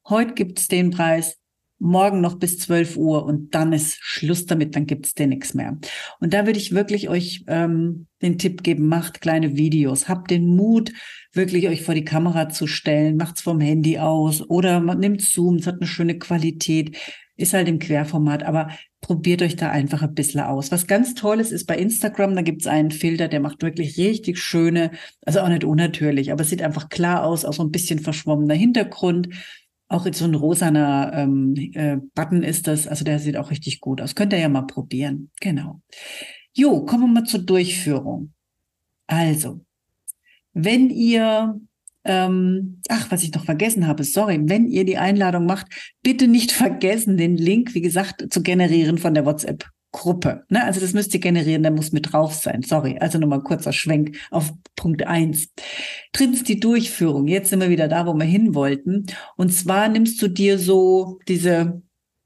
heute 0.09 0.33
gibt 0.33 0.59
es 0.59 0.67
den 0.67 0.91
Preis, 0.91 1.37
morgen 1.79 2.19
noch 2.19 2.39
bis 2.39 2.59
12 2.59 2.97
Uhr 2.97 3.23
und 3.23 3.55
dann 3.55 3.71
ist 3.71 3.99
Schluss 4.01 4.45
damit, 4.45 4.75
dann 4.75 4.85
gibt 4.85 5.05
es 5.05 5.13
den 5.13 5.29
nichts 5.29 5.53
mehr. 5.53 5.77
Und 6.19 6.33
da 6.33 6.45
würde 6.45 6.59
ich 6.59 6.73
wirklich 6.73 7.07
euch 7.07 7.45
ähm, 7.47 8.07
den 8.21 8.37
Tipp 8.37 8.63
geben, 8.63 8.89
macht 8.89 9.21
kleine 9.21 9.55
Videos, 9.55 10.09
habt 10.09 10.29
den 10.29 10.45
Mut, 10.45 10.91
wirklich 11.31 11.69
euch 11.69 11.83
vor 11.83 11.95
die 11.95 12.03
Kamera 12.03 12.49
zu 12.49 12.67
stellen, 12.67 13.15
macht's 13.15 13.41
vom 13.41 13.61
Handy 13.61 13.97
aus 13.97 14.41
oder 14.41 14.81
man 14.81 14.99
nimmt 14.99 15.21
Zoom, 15.21 15.55
es 15.55 15.67
hat 15.67 15.75
eine 15.75 15.87
schöne 15.87 16.19
Qualität, 16.19 16.97
ist 17.37 17.53
halt 17.53 17.69
im 17.69 17.79
Querformat, 17.79 18.43
aber 18.43 18.71
probiert 19.03 19.43
euch 19.43 19.55
da 19.55 19.69
einfach 19.69 20.01
ein 20.01 20.15
bisschen 20.15 20.39
aus. 20.39 20.71
Was 20.71 20.87
ganz 20.87 21.13
Tolles 21.13 21.51
ist 21.51 21.67
bei 21.67 21.77
Instagram, 21.77 22.35
da 22.35 22.41
gibt's 22.41 22.65
einen 22.65 22.89
Filter, 22.89 23.27
der 23.27 23.41
macht 23.41 23.61
wirklich 23.61 23.97
richtig 23.97 24.39
schöne, 24.39 24.91
also 25.25 25.41
auch 25.41 25.49
nicht 25.49 25.63
unnatürlich, 25.63 26.31
aber 26.31 26.41
es 26.41 26.49
sieht 26.49 26.63
einfach 26.63 26.89
klar 26.89 27.23
aus, 27.23 27.45
auch 27.45 27.53
so 27.53 27.63
ein 27.63 27.71
bisschen 27.71 27.99
verschwommener 27.99 28.55
Hintergrund. 28.55 29.29
Auch 29.89 30.07
jetzt 30.07 30.17
so 30.17 30.25
ein 30.25 30.33
rosaner 30.33 31.11
ähm, 31.13 31.53
äh, 31.73 31.97
Button 32.15 32.41
ist 32.41 32.65
das, 32.65 32.87
also 32.87 33.03
der 33.03 33.19
sieht 33.19 33.37
auch 33.37 33.51
richtig 33.51 33.79
gut 33.81 34.01
aus. 34.01 34.15
Könnt 34.15 34.33
ihr 34.33 34.39
ja 34.39 34.49
mal 34.49 34.63
probieren. 34.63 35.29
Genau. 35.39 35.81
Jo, 36.53 36.83
kommen 36.85 37.03
wir 37.03 37.21
mal 37.21 37.25
zur 37.25 37.41
Durchführung. 37.41 38.33
Also, 39.05 39.63
wenn 40.53 40.89
ihr 40.89 41.59
ähm, 42.05 42.81
ach, 42.89 43.11
was 43.11 43.23
ich 43.23 43.33
noch 43.33 43.45
vergessen 43.45 43.87
habe, 43.87 44.03
sorry, 44.03 44.39
wenn 44.43 44.67
ihr 44.67 44.85
die 44.85 44.97
Einladung 44.97 45.45
macht, 45.45 45.67
bitte 46.01 46.27
nicht 46.27 46.51
vergessen, 46.63 47.17
den 47.17 47.37
Link, 47.37 47.73
wie 47.73 47.81
gesagt, 47.81 48.31
zu 48.31 48.43
generieren 48.43 48.97
von 48.97 49.13
der 49.13 49.25
WhatsApp. 49.25 49.65
Gruppe. 49.93 50.43
Ne? 50.49 50.63
Also 50.63 50.81
das 50.81 50.93
müsst 50.93 51.13
ihr 51.13 51.19
generieren, 51.19 51.61
der 51.61 51.71
muss 51.71 51.91
mit 51.91 52.11
drauf 52.11 52.33
sein. 52.33 52.63
Sorry. 52.63 52.97
Also 52.99 53.19
nochmal 53.19 53.43
kurzer 53.43 53.71
Schwenk 53.71 54.17
auf 54.31 54.51
Punkt 54.75 55.05
eins. 55.05 55.49
Drittens 56.11 56.43
die 56.43 56.59
Durchführung. 56.59 57.27
Jetzt 57.27 57.51
sind 57.51 57.61
wir 57.61 57.69
wieder 57.69 57.87
da, 57.87 58.07
wo 58.07 58.13
wir 58.15 58.25
hin 58.25 58.55
wollten. 58.55 59.05
Und 59.37 59.53
zwar 59.53 59.87
nimmst 59.87 60.19
du 60.21 60.27
dir 60.27 60.57
so 60.57 61.19
diese 61.27 61.83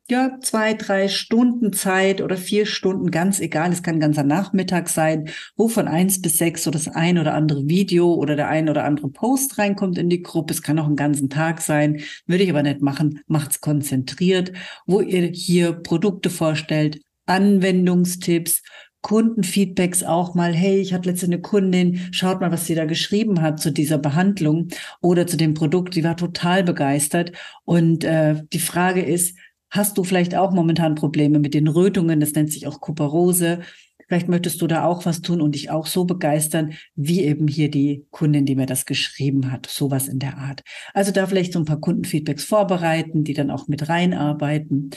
ja, 0.10 0.38
zwei, 0.42 0.74
drei 0.74 1.10
Stunden 1.10 1.74
Zeit 1.74 2.22
oder 2.22 2.38
vier 2.38 2.66
Stunden, 2.66 3.12
ganz 3.12 3.42
egal, 3.42 3.72
es 3.74 3.84
kann 3.84 3.96
ein 3.96 4.00
ganzer 4.00 4.24
Nachmittag 4.24 4.88
sein, 4.88 5.30
wo 5.58 5.68
von 5.68 5.88
eins 5.88 6.22
bis 6.22 6.38
sechs 6.38 6.64
so 6.64 6.72
das 6.72 6.88
ein 6.88 7.18
oder 7.18 7.34
andere 7.34 7.68
Video 7.68 8.14
oder 8.14 8.38
der 8.38 8.48
ein 8.48 8.70
oder 8.70 8.86
andere 8.86 9.10
Post 9.10 9.58
reinkommt 9.58 9.98
in 9.98 10.10
die 10.10 10.24
Gruppe. 10.24 10.54
Es 10.54 10.62
kann 10.62 10.80
auch 10.80 10.86
einen 10.86 10.96
ganzen 10.96 11.30
Tag 11.30 11.62
sein, 11.62 12.02
würde 12.26 12.44
ich 12.44 12.50
aber 12.50 12.64
nicht 12.64 12.82
machen, 12.82 13.20
macht's 13.28 13.60
konzentriert, 13.60 14.54
wo 14.86 15.02
ihr 15.02 15.28
hier 15.28 15.74
Produkte 15.74 16.30
vorstellt, 16.30 17.02
Anwendungstipps, 17.26 18.62
Kundenfeedbacks 19.02 20.04
auch 20.04 20.36
mal, 20.36 20.54
hey, 20.54 20.80
ich 20.80 20.94
hatte 20.94 21.10
letzte 21.10 21.28
eine 21.28 21.40
Kundin, 21.40 22.10
schaut 22.12 22.42
mal, 22.42 22.52
was 22.52 22.66
sie 22.66 22.76
da 22.76 22.86
geschrieben 22.86 23.42
hat 23.42 23.60
zu 23.60 23.72
dieser 23.72 23.98
Behandlung 23.98 24.70
oder 25.02 25.28
zu 25.28 25.38
dem 25.38 25.54
Produkt, 25.54 25.96
die 25.96 26.04
war 26.04 26.18
total 26.18 26.64
begeistert. 26.64 27.32
Und 27.64 28.04
äh, 28.04 28.42
die 28.52 28.60
Frage 28.60 29.02
ist, 29.02 29.38
Hast 29.78 29.98
du 30.00 30.04
vielleicht 30.04 30.36
auch 30.36 30.52
momentan 30.52 30.96
Probleme 30.96 31.38
mit 31.38 31.54
den 31.54 31.68
Rötungen? 31.68 32.20
Das 32.20 32.34
nennt 32.34 32.52
sich 32.52 32.66
auch 32.66 32.82
Kuperose. 32.82 33.60
Vielleicht 34.08 34.28
möchtest 34.28 34.60
du 34.62 34.66
da 34.66 34.86
auch 34.86 35.06
was 35.06 35.22
tun 35.22 35.40
und 35.40 35.54
dich 35.54 35.70
auch 35.70 35.86
so 35.86 36.06
begeistern, 36.06 36.74
wie 36.96 37.24
eben 37.24 37.48
hier 37.48 37.70
die 37.70 38.08
Kundin, 38.10 38.48
die 38.48 38.56
mir 38.56 38.66
das 38.66 38.88
geschrieben 38.88 39.52
hat. 39.52 39.68
Sowas 39.68 40.08
in 40.08 40.18
der 40.18 40.40
Art. 40.40 40.64
Also 40.96 41.12
da 41.12 41.28
vielleicht 41.28 41.54
so 41.54 41.60
ein 41.60 41.66
paar 41.66 41.80
Kundenfeedbacks 41.80 42.44
vorbereiten, 42.44 43.24
die 43.24 43.36
dann 43.36 43.52
auch 43.52 43.68
mit 43.68 43.88
reinarbeiten 43.88 44.90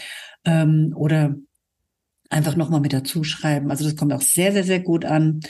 ähm, 0.46 0.94
oder 0.96 1.34
einfach 2.30 2.56
nochmal 2.56 2.80
mit 2.80 2.94
dazu 2.94 3.22
schreiben. 3.22 3.70
Also 3.70 3.84
das 3.84 3.96
kommt 3.96 4.14
auch 4.14 4.22
sehr, 4.22 4.52
sehr, 4.52 4.64
sehr 4.64 4.80
gut 4.80 5.04
an. 5.04 5.40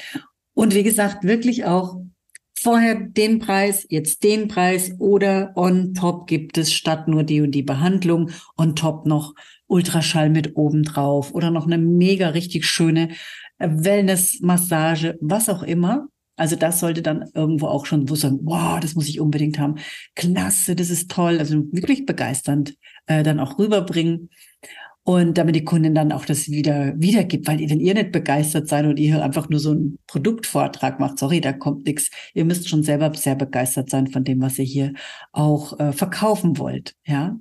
Und 0.55 0.75
wie 0.75 0.83
gesagt, 0.83 1.23
wirklich 1.23 1.67
auch 1.67 2.01
vorher 2.63 2.95
den 2.95 3.39
Preis, 3.39 3.87
jetzt 3.89 4.23
den 4.23 4.49
Preis 4.49 4.93
oder 4.99 5.53
on 5.57 5.95
top 5.95 6.27
gibt 6.27 6.59
es 6.59 6.73
statt 6.73 7.09
nur 7.09 7.23
die 7.23 7.41
und 7.41 7.53
die 7.53 7.63
Behandlung 7.63 8.31
on 8.57 8.77
top 8.77 9.07
noch 9.07 9.35
Ultraschall 9.67 10.31
mit 10.31 10.57
oben 10.57 10.83
drauf 10.83 11.33
oder 11.33 11.51
noch 11.51 11.67
eine 11.67 11.79
mega 11.79 12.29
richtig 12.31 12.67
schöne 12.67 13.11
äh, 13.59 13.69
Wellness-Massage, 13.71 15.17
was 15.21 15.49
auch 15.49 15.63
immer. 15.63 16.09
Also 16.37 16.57
das 16.57 16.81
sollte 16.81 17.03
dann 17.03 17.29
irgendwo 17.35 17.67
auch 17.67 17.85
schon 17.87 18.09
wo 18.09 18.15
sagen, 18.15 18.41
wow, 18.43 18.81
das 18.81 18.95
muss 18.95 19.09
ich 19.09 19.21
unbedingt 19.21 19.59
haben. 19.59 19.77
Klasse, 20.15 20.75
das 20.75 20.89
ist 20.89 21.11
toll. 21.11 21.39
Also 21.39 21.65
wirklich 21.71 22.07
begeisternd 22.07 22.77
äh, 23.07 23.23
dann 23.23 23.41
auch 23.41 23.59
rüberbringen 23.59 24.31
und 25.05 25.39
damit 25.39 25.57
die 25.57 25.65
Kundin 25.65 25.95
dann 25.95 26.13
auch 26.13 26.25
das 26.25 26.49
wieder 26.49 26.95
wiedergibt, 27.01 27.47
weil 27.49 27.59
wenn 27.71 27.81
ihr 27.81 27.95
nicht 27.95 28.13
begeistert 28.13 28.69
seid 28.69 28.87
und 28.87 28.99
ihr 28.99 29.23
einfach 29.23 29.49
nur 29.49 29.61
so 29.61 29.73
einen 29.73 29.97
Produktvortrag 30.07 31.01
macht, 31.01 31.19
sorry, 31.19 31.41
da 31.41 31.53
kommt 31.53 31.87
nichts. 31.87 32.11
Ihr 32.35 32.45
müsst 32.45 32.69
schon 32.69 32.83
selber 32.83 33.13
sehr 33.15 33.35
begeistert 33.35 33.91
sein 33.91 34.09
von 34.09 34.25
dem, 34.25 34.41
was 34.41 34.59
ihr 34.59 34.65
hier 34.65 34.93
auch 35.33 35.79
äh, 35.81 35.93
verkaufen 35.93 36.59
wollt, 36.59 36.95
ja. 37.07 37.37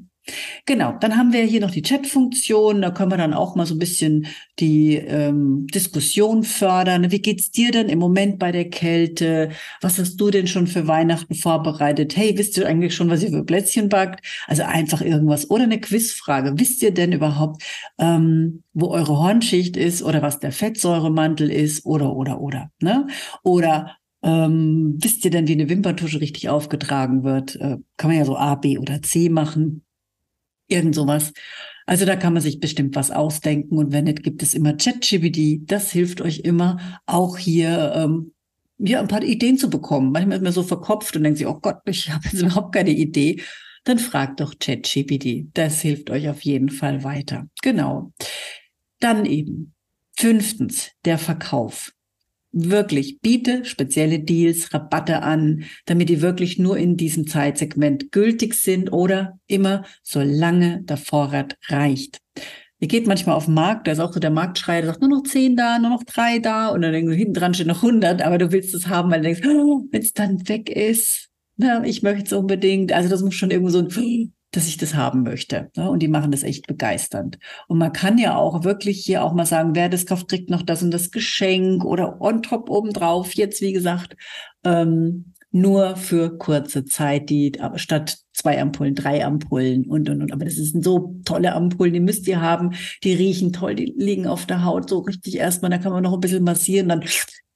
Genau, 0.66 0.94
dann 1.00 1.18
haben 1.18 1.34
wir 1.34 1.44
hier 1.44 1.62
noch 1.62 1.72
die 1.72 1.82
Chat-Funktion. 1.82 2.82
Da 2.82 2.92
können 2.92 3.12
wir 3.12 3.18
dann 3.18 3.34
auch 3.34 3.56
mal 3.56 3.66
so 3.66 3.76
ein 3.76 3.80
bisschen 3.80 4.28
die 4.60 4.96
ähm, 4.96 5.68
Diskussion 5.68 6.44
fördern. 6.44 7.12
Wie 7.12 7.22
geht's 7.22 7.52
dir 7.52 7.72
denn 7.72 7.90
im 7.90 8.00
Moment 8.00 8.40
bei 8.40 8.52
der 8.52 8.70
Kälte? 8.70 9.50
Was 9.82 9.98
hast 9.98 10.18
du 10.18 10.30
denn 10.30 10.48
schon 10.48 10.68
für 10.68 10.88
Weihnachten 10.88 11.36
vorbereitet? 11.36 12.16
Hey, 12.18 12.38
wisst 12.38 12.58
ihr 12.58 12.68
eigentlich 12.68 12.96
schon, 12.96 13.10
was 13.10 13.24
ihr 13.24 13.30
für 13.30 13.44
Plätzchen 13.44 13.90
backt? 13.90 14.26
Also 14.48 14.64
einfach 14.64 15.02
irgendwas. 15.02 15.50
Oder 15.50 15.64
eine 15.64 15.80
Quizfrage. 15.80 16.54
Wisst 16.58 16.82
ihr 16.82 16.92
denn 16.92 17.14
überhaupt, 17.14 17.64
ähm, 17.98 18.64
wo 18.74 18.90
eure 18.90 19.18
Hornschicht 19.18 19.78
ist 19.78 20.04
oder 20.04 20.22
was 20.22 20.40
der 20.40 20.52
Fettsäuremantel 20.52 21.50
ist? 21.50 21.86
Oder, 21.86 22.16
oder, 22.16 22.42
oder. 22.42 22.72
Ne? 22.82 23.08
Oder 23.44 23.96
ähm, 24.22 24.98
wisst 25.00 25.24
ihr 25.24 25.32
denn, 25.32 25.48
wie 25.48 25.54
eine 25.54 25.70
Wimperntusche 25.70 26.20
richtig 26.20 26.50
aufgetragen 26.50 27.24
wird? 27.24 27.56
Äh, 27.56 27.78
kann 27.98 28.10
man 28.10 28.18
ja 28.18 28.26
so 28.26 28.38
A, 28.38 28.56
B 28.56 28.78
oder 28.78 29.02
C 29.02 29.30
machen. 29.30 29.86
Irgend 30.70 30.96
sowas. 30.96 31.34
Also 31.86 32.06
da 32.06 32.16
kann 32.16 32.34
man 32.34 32.42
sich 32.42 32.60
bestimmt 32.60 32.96
was 32.96 33.12
ausdenken 33.12 33.78
und 33.78 33.92
wenn 33.92 34.06
nicht, 34.06 34.24
gibt 34.24 34.44
es 34.44 34.54
immer 34.54 34.74
ChatGPT. 34.74 35.70
Das 35.70 35.92
hilft 35.92 36.22
euch 36.22 36.40
immer, 36.40 37.02
auch 37.08 37.38
hier 37.38 37.92
ähm, 37.96 38.32
ja, 38.78 39.00
ein 39.00 39.08
paar 39.08 39.24
Ideen 39.24 39.58
zu 39.58 39.70
bekommen. 39.70 40.12
Manchmal 40.12 40.38
ist 40.38 40.44
man 40.44 40.54
so 40.54 40.64
verkopft 40.64 41.16
und 41.16 41.24
denkt 41.24 41.40
sich, 41.40 41.48
oh 41.48 41.60
Gott, 41.60 41.78
ich 41.86 42.10
habe 42.12 42.24
jetzt 42.26 42.42
überhaupt 42.42 42.74
keine 42.74 42.92
Idee. 42.92 43.42
Dann 43.84 44.00
fragt 44.00 44.40
doch 44.40 44.54
ChatGPT. 44.60 45.48
Das 45.54 45.82
hilft 45.82 46.10
euch 46.10 46.30
auf 46.30 46.42
jeden 46.42 46.70
Fall 46.70 47.04
weiter. 47.04 47.48
Genau. 47.62 48.14
Dann 49.00 49.26
eben. 49.26 49.74
Fünftens, 50.16 50.92
der 51.06 51.18
Verkauf 51.18 51.94
wirklich 52.52 53.20
biete 53.22 53.66
spezielle 53.66 54.20
Deals, 54.20 54.74
Rabatte 54.74 55.22
an, 55.22 55.64
damit 55.86 56.10
die 56.10 56.22
wirklich 56.22 56.58
nur 56.58 56.78
in 56.78 56.98
diesem 56.98 57.28
Zeitsegment 57.28 58.12
gültig 58.12 58.56
sind 58.56 58.92
oder 58.92 59.40
immer 59.48 59.84
solange 60.04 60.82
der 60.84 60.98
Vorrat 60.98 61.58
reicht. 61.68 62.20
Ihr 62.82 62.88
geht 62.88 63.08
manchmal 63.08 63.36
auf 63.36 63.46
den 63.46 63.56
Markt, 63.56 63.88
da 63.88 63.92
ist 63.92 64.00
auch 64.00 64.14
so 64.14 64.22
der 64.22 64.30
Marktschreier, 64.30 64.82
der 64.82 64.92
sagt 64.92 65.02
nur 65.02 65.10
noch 65.10 65.24
zehn 65.24 65.58
da, 65.58 65.80
nur 65.80 65.90
noch 65.90 66.04
drei 66.04 66.40
da 66.40 66.70
und 66.70 66.82
dann 66.82 66.94
denkst 66.94 67.12
du, 67.12 67.18
hinten 67.18 67.34
dran 67.34 67.54
steht 67.54 67.68
noch 67.68 67.84
100, 67.84 68.22
aber 68.22 68.38
du 68.38 68.52
willst 68.52 68.74
es 68.74 68.88
haben, 68.88 69.12
weil 69.12 69.22
du 69.22 69.26
denkst, 69.26 69.42
oh, 69.46 69.84
wenn 69.92 70.02
es 70.02 70.14
dann 70.14 70.48
weg 70.48 70.70
ist, 70.70 71.30
na, 71.58 71.84
ich 71.84 72.04
möchte 72.04 72.24
es 72.24 72.34
unbedingt. 72.34 72.94
Also 72.94 73.10
das 73.10 73.22
muss 73.22 73.36
schon 73.36 73.52
irgendwo 73.52 73.70
so 73.70 73.80
ein 73.80 73.90
dass 74.52 74.68
ich 74.68 74.78
das 74.78 74.96
haben 74.96 75.24
möchte. 75.24 75.70
Ne? 75.76 75.90
Und 75.90 76.00
die 76.00 76.08
machen 76.08 76.32
das 76.32 76.44
echt 76.44 76.68
begeisternd. 76.68 77.38
Und 77.68 77.78
man 77.78 77.94
kann 77.94 78.18
ja 78.18 78.36
auch 78.36 78.64
wirklich 78.64 79.04
hier 79.06 79.24
auch 79.24 79.34
mal 79.34 79.46
sagen, 79.46 79.76
wer 79.76 79.90
das 79.90 80.06
kauft, 80.06 80.28
kriegt 80.28 80.50
noch 80.50 80.64
das 80.64 80.82
und 80.82 80.92
das 80.92 81.12
Geschenk 81.12 81.86
oder 81.86 82.20
on 82.22 82.42
top 82.42 82.70
obendrauf. 82.70 83.34
Jetzt, 83.34 83.62
wie 83.62 83.74
gesagt, 83.74 84.16
ähm, 84.64 85.34
nur 85.52 85.96
für 85.96 86.38
kurze 86.38 86.86
Zeit, 86.86 87.30
die 87.30 87.54
statt 87.76 88.20
zwei 88.34 88.62
Ampullen, 88.62 88.96
drei 88.96 89.26
Ampullen 89.26 89.86
und 89.86 90.10
und 90.10 90.22
und. 90.22 90.32
Aber 90.32 90.46
das 90.46 90.56
sind 90.56 90.84
so 90.84 91.16
tolle 91.26 91.54
Ampullen, 91.54 91.94
die 91.94 92.00
müsst 92.00 92.28
ihr 92.28 92.42
haben. 92.42 92.74
Die 93.04 93.14
riechen 93.14 93.52
toll, 93.52 93.76
die 93.76 93.94
liegen 93.98 94.28
auf 94.28 94.46
der 94.46 94.64
Haut 94.64 94.90
so 94.90 95.00
richtig 95.00 95.38
erstmal. 95.38 95.72
Da 95.72 95.80
kann 95.80 95.92
man 95.92 96.04
noch 96.04 96.14
ein 96.14 96.20
bisschen 96.20 96.44
massieren, 96.44 96.90
dann 96.90 97.04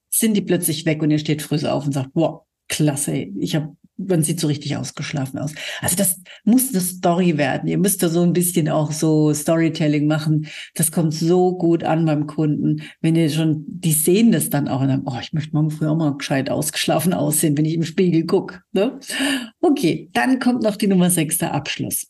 sind 0.10 0.36
die 0.36 0.42
plötzlich 0.42 0.86
weg 0.86 1.02
und 1.02 1.12
ihr 1.12 1.20
steht 1.20 1.42
früh 1.42 1.66
auf 1.66 1.86
und 1.86 1.92
sagt, 1.92 2.10
wow, 2.14 2.42
klasse, 2.68 3.14
ich 3.16 3.56
habe 3.56 3.76
man 4.08 4.24
sieht 4.24 4.40
so 4.40 4.48
richtig 4.48 4.76
ausgeschlafen 4.78 5.40
aus. 5.40 5.54
Also 5.82 5.96
das 5.96 6.22
muss 6.44 6.72
eine 6.72 6.82
Story 6.82 7.38
werden. 7.38 7.68
Ihr 7.68 7.78
müsst 7.78 8.04
da 8.04 8.10
so 8.10 8.22
ein 8.24 8.34
bisschen 8.34 8.70
auch 8.70 8.92
so 8.92 9.34
Storytelling 9.34 10.08
machen. 10.08 10.48
Das 10.76 10.92
kommt 10.92 11.14
so 11.14 11.58
gut 11.58 11.84
an 11.84 12.06
beim 12.06 12.28
Kunden, 12.28 12.84
wenn 13.02 13.16
ihr 13.16 13.30
schon, 13.30 13.64
die 13.68 13.94
sehen 13.94 14.32
das 14.32 14.50
dann 14.50 14.68
auch 14.68 14.82
und 14.82 14.88
dann, 14.88 15.04
oh, 15.06 15.18
ich 15.22 15.34
möchte 15.34 15.56
morgen 15.56 15.72
früh 15.72 15.88
auch 15.88 15.98
mal 15.98 16.18
gescheit 16.18 16.50
ausgeschlafen 16.50 17.14
aussehen, 17.14 17.58
wenn 17.58 17.66
ich 17.66 17.74
im 17.74 17.84
Spiegel 17.84 18.26
gucke. 18.26 18.62
Ne? 18.72 19.00
Okay, 19.62 20.10
dann 20.14 20.40
kommt 20.40 20.64
noch 20.64 20.76
die 20.76 20.88
Nummer 20.88 21.10
sechs, 21.10 21.38
der 21.38 21.54
Abschluss. 21.54 22.08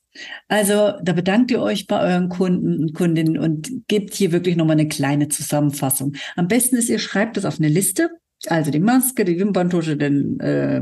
Also 0.47 0.93
da 1.01 1.13
bedankt 1.13 1.51
ihr 1.51 1.61
euch 1.61 1.87
bei 1.87 1.99
euren 1.99 2.29
Kunden 2.29 2.79
und 2.83 2.93
Kundinnen 2.93 3.37
und 3.37 3.71
gebt 3.87 4.13
hier 4.13 4.31
wirklich 4.31 4.55
nochmal 4.55 4.77
eine 4.79 4.87
kleine 4.87 5.27
Zusammenfassung. 5.29 6.13
Am 6.35 6.47
besten 6.47 6.75
ist, 6.75 6.89
ihr 6.89 6.99
schreibt 6.99 7.37
das 7.37 7.45
auf 7.45 7.59
eine 7.59 7.69
Liste, 7.69 8.09
also 8.47 8.71
die 8.71 8.79
Maske, 8.79 9.25
die 9.25 9.39
Wimperntusche, 9.39 9.97
den 9.97 10.39
äh, 10.39 10.81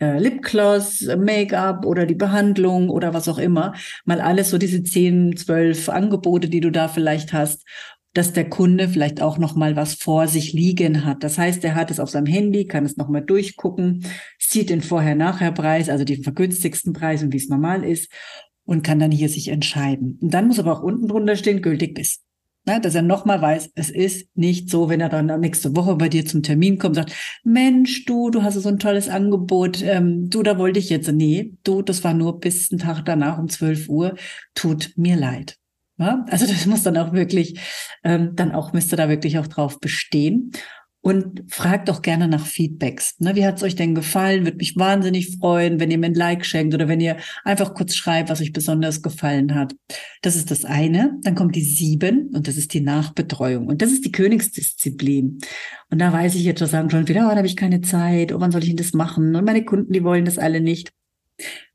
äh, 0.00 0.18
Lipgloss, 0.18 1.02
Make-up 1.02 1.84
oder 1.86 2.06
die 2.06 2.14
Behandlung 2.14 2.90
oder 2.90 3.14
was 3.14 3.28
auch 3.28 3.38
immer. 3.38 3.74
Mal 4.04 4.20
alles 4.20 4.50
so 4.50 4.58
diese 4.58 4.82
zehn, 4.82 5.36
zwölf 5.36 5.88
Angebote, 5.88 6.48
die 6.48 6.60
du 6.60 6.70
da 6.70 6.88
vielleicht 6.88 7.32
hast 7.32 7.64
dass 8.12 8.32
der 8.32 8.48
Kunde 8.48 8.88
vielleicht 8.88 9.22
auch 9.22 9.38
noch 9.38 9.54
mal 9.54 9.76
was 9.76 9.94
vor 9.94 10.26
sich 10.26 10.52
liegen 10.52 11.04
hat. 11.04 11.22
Das 11.22 11.38
heißt, 11.38 11.62
er 11.64 11.74
hat 11.74 11.90
es 11.90 12.00
auf 12.00 12.10
seinem 12.10 12.26
Handy, 12.26 12.66
kann 12.66 12.84
es 12.84 12.96
noch 12.96 13.08
mal 13.08 13.20
durchgucken, 13.20 14.04
sieht 14.38 14.70
den 14.70 14.82
Vorher-Nachher-Preis, 14.82 15.88
also 15.88 16.04
den 16.04 16.22
vergünstigsten 16.22 16.92
Preis 16.92 17.22
und 17.22 17.32
wie 17.32 17.36
es 17.36 17.48
normal 17.48 17.84
ist 17.84 18.10
und 18.64 18.82
kann 18.82 18.98
dann 18.98 19.12
hier 19.12 19.28
sich 19.28 19.48
entscheiden. 19.48 20.18
Und 20.20 20.34
dann 20.34 20.48
muss 20.48 20.58
aber 20.58 20.72
auch 20.72 20.82
unten 20.82 21.06
drunter 21.06 21.36
stehen, 21.36 21.62
gültig 21.62 21.94
bis. 21.94 22.20
Ne, 22.70 22.80
dass 22.80 22.94
er 22.94 23.02
nochmal 23.02 23.42
weiß, 23.42 23.72
es 23.74 23.90
ist 23.90 24.28
nicht 24.36 24.70
so, 24.70 24.88
wenn 24.88 25.00
er 25.00 25.08
dann 25.08 25.40
nächste 25.40 25.74
Woche 25.74 25.96
bei 25.96 26.08
dir 26.08 26.24
zum 26.24 26.44
Termin 26.44 26.78
kommt 26.78 26.96
und 26.96 27.02
sagt, 27.02 27.40
Mensch, 27.42 28.04
du, 28.04 28.30
du 28.30 28.44
hast 28.44 28.54
so 28.54 28.68
ein 28.68 28.78
tolles 28.78 29.08
Angebot, 29.08 29.82
ähm, 29.82 30.30
du, 30.30 30.44
da 30.44 30.56
wollte 30.56 30.78
ich 30.78 30.88
jetzt. 30.88 31.10
Nee, 31.10 31.54
du, 31.64 31.82
das 31.82 32.04
war 32.04 32.14
nur 32.14 32.38
bis 32.38 32.70
einen 32.70 32.78
Tag 32.78 33.04
danach 33.04 33.38
um 33.38 33.48
12 33.48 33.88
Uhr, 33.88 34.14
tut 34.54 34.92
mir 34.94 35.16
leid. 35.16 35.56
Ja? 35.98 36.24
Also 36.28 36.46
das 36.46 36.64
muss 36.66 36.84
dann 36.84 36.96
auch 36.96 37.12
wirklich, 37.12 37.58
ähm, 38.04 38.36
dann 38.36 38.52
auch 38.52 38.72
müsste 38.72 38.94
da 38.94 39.08
wirklich 39.08 39.40
auch 39.40 39.48
drauf 39.48 39.80
bestehen. 39.80 40.52
Und 41.02 41.44
fragt 41.48 41.88
auch 41.88 42.02
gerne 42.02 42.28
nach 42.28 42.46
Feedbacks. 42.46 43.18
Ne, 43.18 43.34
wie 43.34 43.46
hat 43.46 43.56
es 43.56 43.62
euch 43.62 43.74
denn 43.74 43.94
gefallen? 43.94 44.44
Würde 44.44 44.58
mich 44.58 44.76
wahnsinnig 44.76 45.36
freuen, 45.38 45.80
wenn 45.80 45.90
ihr 45.90 45.98
mir 45.98 46.06
ein 46.06 46.14
Like 46.14 46.44
schenkt 46.44 46.74
oder 46.74 46.88
wenn 46.88 47.00
ihr 47.00 47.16
einfach 47.44 47.74
kurz 47.74 47.94
schreibt, 47.94 48.28
was 48.28 48.40
euch 48.40 48.52
besonders 48.52 49.00
gefallen 49.00 49.54
hat. 49.54 49.74
Das 50.20 50.36
ist 50.36 50.50
das 50.50 50.64
eine. 50.64 51.18
Dann 51.22 51.34
kommt 51.34 51.56
die 51.56 51.62
sieben 51.62 52.30
und 52.34 52.48
das 52.48 52.56
ist 52.56 52.74
die 52.74 52.82
Nachbetreuung. 52.82 53.66
Und 53.66 53.80
das 53.80 53.92
ist 53.92 54.04
die 54.04 54.12
Königsdisziplin. 54.12 55.38
Und 55.90 55.98
da 55.98 56.12
weiß 56.12 56.34
ich 56.34 56.44
jetzt 56.44 56.58
schon, 56.58 56.68
sagen 56.68 56.90
schon 56.90 57.08
wieder, 57.08 57.26
oh, 57.26 57.30
da 57.30 57.36
habe 57.36 57.46
ich 57.46 57.56
keine 57.56 57.80
Zeit. 57.80 58.32
Oh, 58.32 58.40
wann 58.40 58.50
soll 58.50 58.62
ich 58.62 58.68
denn 58.68 58.76
das 58.76 58.92
machen? 58.92 59.34
Und 59.34 59.44
meine 59.44 59.64
Kunden, 59.64 59.92
die 59.92 60.04
wollen 60.04 60.26
das 60.26 60.38
alle 60.38 60.60
nicht. 60.60 60.92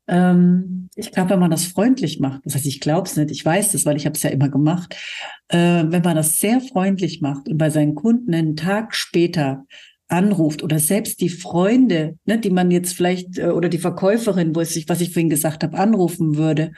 Ähm, 0.08 0.88
ich 0.94 1.12
glaube, 1.12 1.30
wenn 1.30 1.40
man 1.40 1.50
das 1.50 1.66
freundlich 1.66 2.20
macht, 2.20 2.42
das 2.44 2.54
heißt, 2.54 2.66
ich 2.66 2.80
glaube 2.80 3.08
es 3.08 3.16
nicht, 3.16 3.30
ich 3.30 3.44
weiß 3.44 3.74
es, 3.74 3.84
weil 3.84 3.96
ich 3.96 4.06
habe 4.06 4.14
es 4.14 4.22
ja 4.22 4.30
immer 4.30 4.48
gemacht, 4.48 4.96
äh, 5.48 5.84
wenn 5.86 6.02
man 6.02 6.16
das 6.16 6.38
sehr 6.38 6.60
freundlich 6.60 7.20
macht 7.20 7.48
und 7.48 7.58
bei 7.58 7.70
seinen 7.70 7.94
Kunden 7.94 8.34
einen 8.34 8.56
Tag 8.56 8.94
später 8.94 9.64
anruft 10.08 10.62
oder 10.62 10.78
selbst 10.78 11.20
die 11.20 11.28
Freunde, 11.28 12.16
ne, 12.24 12.38
die 12.38 12.50
man 12.50 12.70
jetzt 12.70 12.94
vielleicht 12.94 13.38
äh, 13.38 13.48
oder 13.48 13.68
die 13.68 13.78
Verkäuferin, 13.78 14.54
wo 14.54 14.60
es 14.60 14.74
sich, 14.74 14.88
was 14.88 15.00
ich 15.00 15.12
vorhin 15.12 15.30
gesagt 15.30 15.64
habe, 15.64 15.76
anrufen 15.76 16.36
würde 16.36 16.72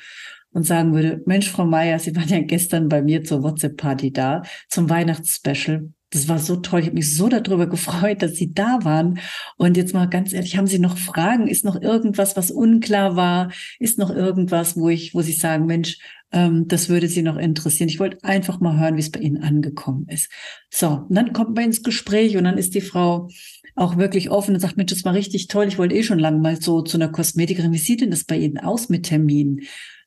und 0.52 0.66
sagen 0.66 0.94
würde, 0.94 1.22
Mensch, 1.26 1.50
Frau 1.50 1.66
Meier, 1.66 1.98
Sie 1.98 2.16
waren 2.16 2.28
ja 2.28 2.40
gestern 2.40 2.88
bei 2.88 3.02
mir 3.02 3.24
zur 3.24 3.42
WhatsApp-Party 3.42 4.12
da, 4.12 4.42
zum 4.68 4.88
Weihnachtsspecial. 4.88 5.90
Das 6.10 6.26
war 6.26 6.38
so 6.38 6.56
toll. 6.56 6.80
Ich 6.80 6.86
habe 6.86 6.96
mich 6.96 7.14
so 7.14 7.28
darüber 7.28 7.66
gefreut, 7.66 8.22
dass 8.22 8.32
Sie 8.32 8.52
da 8.52 8.78
waren. 8.82 9.18
Und 9.56 9.76
jetzt 9.76 9.92
mal 9.92 10.06
ganz 10.06 10.32
ehrlich, 10.32 10.56
haben 10.56 10.66
Sie 10.66 10.78
noch 10.78 10.96
Fragen? 10.96 11.48
Ist 11.48 11.64
noch 11.64 11.80
irgendwas, 11.80 12.36
was 12.36 12.50
unklar 12.50 13.14
war? 13.14 13.52
Ist 13.78 13.98
noch 13.98 14.10
irgendwas, 14.10 14.76
wo 14.76 14.88
ich, 14.88 15.14
wo 15.14 15.20
Sie 15.20 15.32
sagen, 15.32 15.66
Mensch, 15.66 15.98
ähm, 16.32 16.66
das 16.66 16.88
würde 16.88 17.08
Sie 17.08 17.22
noch 17.22 17.36
interessieren? 17.36 17.90
Ich 17.90 18.00
wollte 18.00 18.24
einfach 18.24 18.58
mal 18.60 18.78
hören, 18.78 18.96
wie 18.96 19.00
es 19.00 19.10
bei 19.10 19.20
Ihnen 19.20 19.42
angekommen 19.42 20.06
ist. 20.08 20.30
So, 20.70 21.04
und 21.08 21.14
dann 21.14 21.34
kommt 21.34 21.54
man 21.54 21.66
ins 21.66 21.82
Gespräch 21.82 22.38
und 22.38 22.44
dann 22.44 22.56
ist 22.56 22.74
die 22.74 22.80
Frau 22.80 23.28
auch 23.74 23.96
wirklich 23.96 24.30
offen 24.30 24.54
und 24.54 24.60
sagt, 24.60 24.76
Mensch, 24.76 24.92
das 24.92 25.04
war 25.04 25.14
richtig 25.14 25.48
toll. 25.48 25.68
Ich 25.68 25.78
wollte 25.78 25.94
eh 25.94 26.02
schon 26.02 26.18
lange 26.18 26.38
mal 26.38 26.60
so 26.60 26.80
zu 26.82 26.96
einer 26.96 27.08
Kosmetikerin. 27.08 27.72
Wie 27.72 27.78
sieht 27.78 28.00
denn 28.00 28.10
das 28.10 28.24
bei 28.24 28.36
Ihnen 28.38 28.58
aus 28.58 28.88
mit 28.88 29.04
Terminen? 29.04 29.60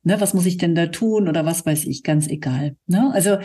Ne, 0.04 0.20
was 0.20 0.34
muss 0.34 0.48
ich 0.48 0.58
denn 0.58 0.74
da 0.74 0.88
tun 0.88 1.30
oder 1.30 1.46
was 1.46 1.64
weiß 1.66 1.86
ich? 1.86 2.02
Ganz 2.02 2.28
egal. 2.28 2.76
Ne? 2.88 3.12
Also 3.14 3.38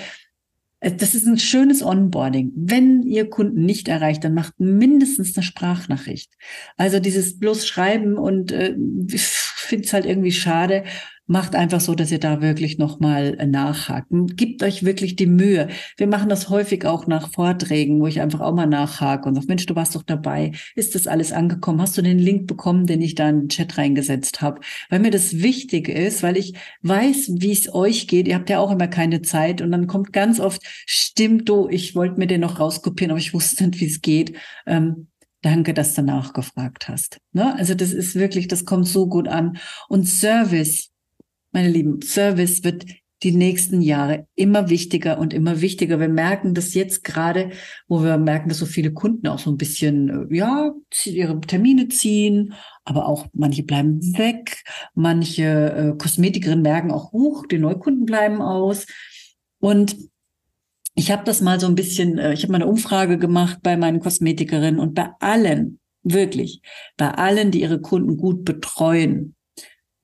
das 0.91 1.15
ist 1.15 1.27
ein 1.27 1.39
schönes 1.39 1.83
Onboarding. 1.83 2.53
Wenn 2.55 3.03
ihr 3.03 3.29
Kunden 3.29 3.65
nicht 3.65 3.89
erreicht, 3.89 4.25
dann 4.25 4.35
macht 4.35 4.55
mindestens 4.59 5.37
eine 5.37 5.43
Sprachnachricht. 5.43 6.33
Also 6.77 7.01
dieses 7.01 7.39
bloß 7.39 7.67
Schreiben 7.67 8.17
und 8.17 8.53
äh, 8.53 8.77
finde 9.09 9.85
es 9.85 9.93
halt 9.93 10.07
irgendwie 10.07 10.33
schade 10.33 10.85
macht 11.27 11.55
einfach 11.55 11.81
so, 11.81 11.95
dass 11.95 12.13
ihr 12.13 12.21
da 12.21 12.41
wirklich 12.41 12.79
nochmal 12.79 13.37
nachhaken. 13.47 14.27
Gibt 14.37 14.63
euch 14.63 14.85
wirklich 14.85 15.17
die 15.17 15.27
Mühe. 15.27 15.69
Wir 15.97 16.07
machen 16.07 16.29
das 16.29 16.49
häufig 16.49 16.85
auch 16.87 17.07
nach 17.07 17.31
Vorträgen, 17.31 18.01
wo 18.01 18.07
ich 18.07 18.21
einfach 18.21 18.41
auch 18.41 18.55
mal 18.55 18.67
nachhake 18.67 19.29
und 19.29 19.35
sage, 19.35 19.47
Mensch, 19.49 19.67
du 19.67 19.75
warst 19.75 19.95
doch 19.95 20.03
dabei. 20.03 20.53
Ist 20.75 20.95
das 20.95 21.07
alles 21.07 21.33
angekommen? 21.33 21.81
Hast 21.81 21.99
du 21.99 22.03
den 22.03 22.19
Link 22.19 22.47
bekommen, 22.47 22.87
den 22.87 23.03
ich 23.03 23.15
da 23.15 23.29
in 23.29 23.41
den 23.41 23.49
Chat 23.49 23.77
reingesetzt 23.77 24.41
habe? 24.41 24.61
Weil 24.89 25.01
mir 25.01 25.11
das 25.11 25.43
wichtig 25.43 25.89
ist, 25.89 26.23
weil 26.23 26.37
ich 26.37 26.55
weiß, 26.83 27.33
wie 27.39 27.53
es 27.53 27.73
euch 27.75 28.07
geht. 28.07 28.29
Ihr 28.29 28.37
habt 28.37 28.51
ja 28.51 28.61
auch 28.61 28.71
immer 28.71 28.89
keine 28.89 29.23
Zeit 29.23 29.61
und 29.61 29.73
dann 29.73 29.87
kommt 29.87 30.13
ganz 30.13 30.39
oft, 30.41 30.63
stimmt 30.87 31.49
du, 31.49 31.69
ich 31.69 31.95
wollte 31.95 32.19
mir 32.19 32.27
den 32.27 32.41
noch 32.41 32.61
rauskopieren, 32.61 33.11
aber 33.11 33.21
ich 33.21 33.35
wusste 33.35 33.67
nicht, 33.67 33.81
wie 33.81 33.87
es 33.87 34.01
geht. 34.01 34.37
Ähm, 34.67 35.09
Danke, 35.43 35.75
dass 35.75 35.95
du 35.95 36.03
nachgefragt 36.03 36.89
hast. 36.89 37.21
Ne? 37.33 37.55
Also 37.55 37.75
das 37.75 37.93
ist 37.93 38.17
wirklich, 38.17 38.49
das 38.49 38.65
kommt 38.65 38.89
so 38.89 39.07
gut 39.07 39.29
an. 39.29 39.59
Und 39.89 40.09
Service, 40.09 40.91
meine 41.57 41.71
Lieben, 41.71 42.03
Service 42.03 42.65
wird 42.65 42.85
die 43.23 43.33
nächsten 43.33 43.81
Jahre 43.81 44.27
immer 44.35 44.69
wichtiger 44.69 45.19
und 45.19 45.33
immer 45.33 45.63
wichtiger. 45.63 45.99
Wir 45.99 46.11
merken 46.11 46.53
das 46.53 46.75
jetzt 46.75 47.03
gerade, 47.03 47.49
wo 47.89 48.05
wir 48.05 48.19
merken, 48.19 48.51
dass 48.51 48.59
so 48.59 48.67
viele 48.67 48.93
Kunden 48.93 49.27
auch 49.27 49.39
so 49.39 49.51
ein 49.51 49.57
bisschen, 49.57 50.29
äh, 50.31 50.37
ja, 50.37 50.75
ihre 51.07 51.41
Termine 51.41 51.89
ziehen, 51.89 52.53
aber 52.85 53.09
auch 53.09 53.27
manche 53.33 53.63
bleiben 53.63 54.03
weg, 54.19 54.65
manche 54.95 55.45
äh, 55.45 55.97
Kosmetikerinnen 55.97 56.61
merken 56.61 56.91
auch, 56.91 57.13
huch, 57.13 57.47
die 57.47 57.59
Neukunden 57.59 58.05
bleiben 58.05 58.43
aus. 58.43 58.85
Und 59.59 59.97
ich 60.95 61.11
habe 61.11 61.25
das 61.25 61.41
mal 61.41 61.59
so 61.59 61.69
ein 61.69 61.75
bisschen, 61.75 62.19
äh, 62.19 62.35
ich 62.35 62.43
habe 62.43 62.53
mal 62.53 62.61
eine 62.61 62.71
Umfrage 62.71 63.17
gemacht 63.17 63.61
bei 63.63 63.79
meinen 63.79 64.01
Kosmetikerinnen 64.01 64.79
und 64.79 64.95
bei 64.95 65.09
allen, 65.21 65.81
wirklich, 66.03 66.61
bei 66.99 67.13
allen, 67.13 67.51
die 67.51 67.63
ihre 67.63 67.81
Kunden 67.81 68.19
gut 68.19 68.45
betreuen, 68.45 69.36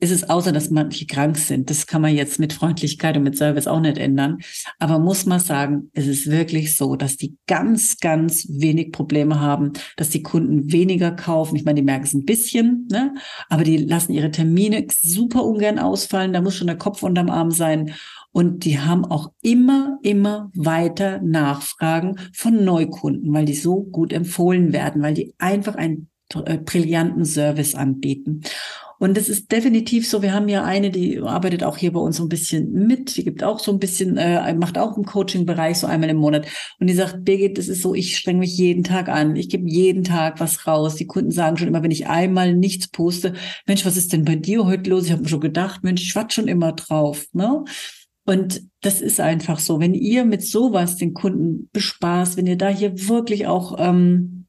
ist 0.03 0.11
es 0.11 0.29
außer, 0.29 0.51
dass 0.51 0.69
manche 0.69 1.07
krank 1.07 1.39
sind. 1.39 1.71
Das 1.71 1.87
kann 1.87 2.03
man 2.03 2.13
jetzt 2.13 2.41
mit 2.41 2.53
Freundlichkeit 2.53 3.17
und 3.17 3.23
mit 3.23 3.37
Service 3.37 3.69
auch 3.69 3.79
nicht 3.79 3.99
ändern. 3.99 4.39
Aber 4.81 4.99
muss 4.99 5.27
man 5.27 5.39
sagen, 5.39 5.91
es 5.93 6.09
ist 6.09 6.29
wirklich 6.29 6.77
so, 6.77 6.97
dass 6.97 7.17
die 7.17 7.37
ganz, 7.47 7.99
ganz 7.99 8.49
wenig 8.51 8.91
Probleme 8.91 9.39
haben, 9.39 9.75
dass 9.97 10.09
die 10.09 10.25
Kunden 10.25 10.73
weniger 10.73 11.13
kaufen. 11.13 11.55
Ich 11.55 11.65
meine, 11.65 11.77
die 11.77 11.87
merken 11.87 12.03
es 12.03 12.15
ein 12.15 12.25
bisschen, 12.25 12.89
ne? 12.91 13.15
aber 13.49 13.63
die 13.63 13.77
lassen 13.77 14.13
ihre 14.13 14.33
Termine 14.33 14.89
super 14.91 15.45
ungern 15.45 15.79
ausfallen. 15.79 16.33
Da 16.33 16.41
muss 16.41 16.57
schon 16.57 16.67
der 16.67 16.79
Kopf 16.79 17.05
unterm 17.05 17.31
Arm 17.31 17.53
sein. 17.53 17.95
Und 18.33 18.65
die 18.65 18.81
haben 18.81 19.05
auch 19.05 19.31
immer, 19.41 20.01
immer 20.03 20.51
weiter 20.57 21.21
Nachfragen 21.23 22.17
von 22.33 22.65
Neukunden, 22.65 23.33
weil 23.33 23.45
die 23.45 23.55
so 23.55 23.85
gut 23.85 24.13
empfohlen 24.13 24.73
werden, 24.73 25.01
weil 25.01 25.15
die 25.15 25.33
einfach 25.39 25.77
einen 25.77 26.09
äh, 26.45 26.59
brillanten 26.59 27.25
Service 27.25 27.75
anbieten. 27.75 28.43
Und 29.03 29.17
das 29.17 29.29
ist 29.29 29.51
definitiv 29.51 30.09
so. 30.09 30.23
Wir 30.23 30.33
haben 30.33 30.49
ja 30.49 30.63
eine, 30.63 30.93
die 30.93 31.19
arbeitet 31.19 31.65
auch 31.65 31.77
hier 31.77 31.93
bei 31.93 31.99
uns 31.99 32.19
so 32.19 32.23
ein 32.23 32.29
bisschen 32.29 32.73
mit. 32.73 33.17
Die 33.17 33.25
gibt 33.25 33.43
auch 33.43 33.59
so 33.59 33.73
ein 33.73 33.81
bisschen, 33.81 34.17
äh, 34.17 34.55
macht 34.55 34.79
auch 34.79 34.97
im 34.97 35.05
Coaching-Bereich 35.05 35.79
so 35.79 35.89
einmal 35.89 36.09
im 36.09 36.19
Monat. 36.19 36.47
Und 36.79 36.87
die 36.87 36.95
sagt, 36.95 37.25
Birgit, 37.25 37.59
das 37.59 37.67
ist 37.67 37.83
so, 37.83 37.97
ich 37.97 38.17
streng 38.17 38.39
mich 38.39 38.57
jeden 38.57 38.85
Tag 38.85 39.09
an. 39.09 39.35
Ich 39.35 39.49
gebe 39.49 39.69
jeden 39.69 40.05
Tag 40.05 40.39
was 40.39 40.69
raus. 40.69 40.95
Die 40.95 41.09
Kunden 41.09 41.33
sagen 41.33 41.57
schon 41.57 41.67
immer, 41.67 41.83
wenn 41.83 41.91
ich 41.91 42.07
einmal 42.07 42.55
nichts 42.55 42.87
poste, 42.87 43.33
Mensch, 43.67 43.85
was 43.85 43.97
ist 43.97 44.13
denn 44.13 44.25
bei 44.25 44.37
dir 44.37 44.67
heute 44.67 44.89
los? 44.89 45.07
Ich 45.07 45.11
habe 45.11 45.23
mir 45.23 45.29
schon 45.29 45.41
gedacht, 45.41 45.83
Mensch, 45.83 46.03
ich 46.03 46.15
warte 46.15 46.33
schon 46.33 46.47
immer 46.47 46.71
drauf. 46.71 47.27
Ne? 47.33 47.65
Und 48.25 48.63
das 48.83 49.01
ist 49.01 49.19
einfach 49.19 49.59
so. 49.59 49.81
Wenn 49.81 49.95
ihr 49.95 50.25
mit 50.25 50.47
sowas 50.47 50.95
den 50.95 51.13
Kunden 51.13 51.69
bespaßt, 51.73 52.37
wenn 52.37 52.47
ihr 52.47 52.57
da 52.57 52.69
hier 52.69 53.09
wirklich 53.09 53.49
auch 53.49 53.75
ähm, 53.81 54.42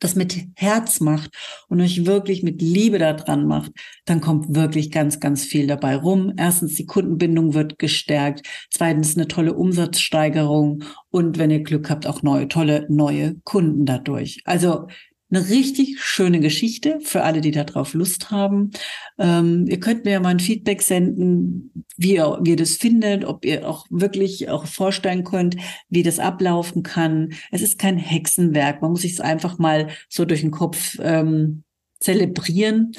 das 0.00 0.14
mit 0.14 0.36
Herz 0.54 1.00
macht 1.00 1.30
und 1.68 1.80
euch 1.80 2.06
wirklich 2.06 2.42
mit 2.42 2.60
Liebe 2.60 2.98
daran 2.98 3.46
macht, 3.46 3.72
dann 4.04 4.20
kommt 4.20 4.54
wirklich 4.54 4.90
ganz, 4.90 5.20
ganz 5.20 5.44
viel 5.44 5.66
dabei 5.66 5.96
rum. 5.96 6.32
Erstens, 6.36 6.74
die 6.74 6.86
Kundenbindung 6.86 7.54
wird 7.54 7.78
gestärkt. 7.78 8.46
Zweitens, 8.70 9.16
eine 9.16 9.28
tolle 9.28 9.54
Umsatzsteigerung. 9.54 10.84
Und 11.10 11.38
wenn 11.38 11.50
ihr 11.50 11.62
Glück 11.62 11.90
habt, 11.90 12.06
auch 12.06 12.22
neue, 12.22 12.48
tolle 12.48 12.86
neue 12.88 13.36
Kunden 13.44 13.86
dadurch. 13.86 14.40
Also 14.44 14.88
eine 15.30 15.48
richtig 15.48 16.00
schöne 16.00 16.40
Geschichte 16.40 17.00
für 17.02 17.24
alle, 17.24 17.40
die 17.40 17.50
darauf 17.50 17.94
Lust 17.94 18.30
haben. 18.30 18.70
Ähm, 19.18 19.66
ihr 19.68 19.80
könnt 19.80 20.04
mir 20.04 20.12
ja 20.12 20.20
mal 20.20 20.28
ein 20.30 20.40
Feedback 20.40 20.82
senden, 20.82 21.84
wie 21.96 22.14
ihr, 22.14 22.38
wie 22.42 22.50
ihr 22.50 22.56
das 22.56 22.76
findet, 22.76 23.24
ob 23.24 23.44
ihr 23.44 23.68
auch 23.68 23.86
wirklich 23.90 24.48
auch 24.48 24.66
vorstellen 24.66 25.24
könnt, 25.24 25.56
wie 25.88 26.04
das 26.04 26.20
ablaufen 26.20 26.82
kann. 26.82 27.32
Es 27.50 27.62
ist 27.62 27.78
kein 27.78 27.98
Hexenwerk. 27.98 28.82
Man 28.82 28.92
muss 28.92 29.02
sich 29.02 29.12
es 29.12 29.20
einfach 29.20 29.58
mal 29.58 29.88
so 30.08 30.24
durch 30.24 30.42
den 30.42 30.52
Kopf 30.52 30.96
ähm, 31.00 31.64
zelebrieren 31.98 32.92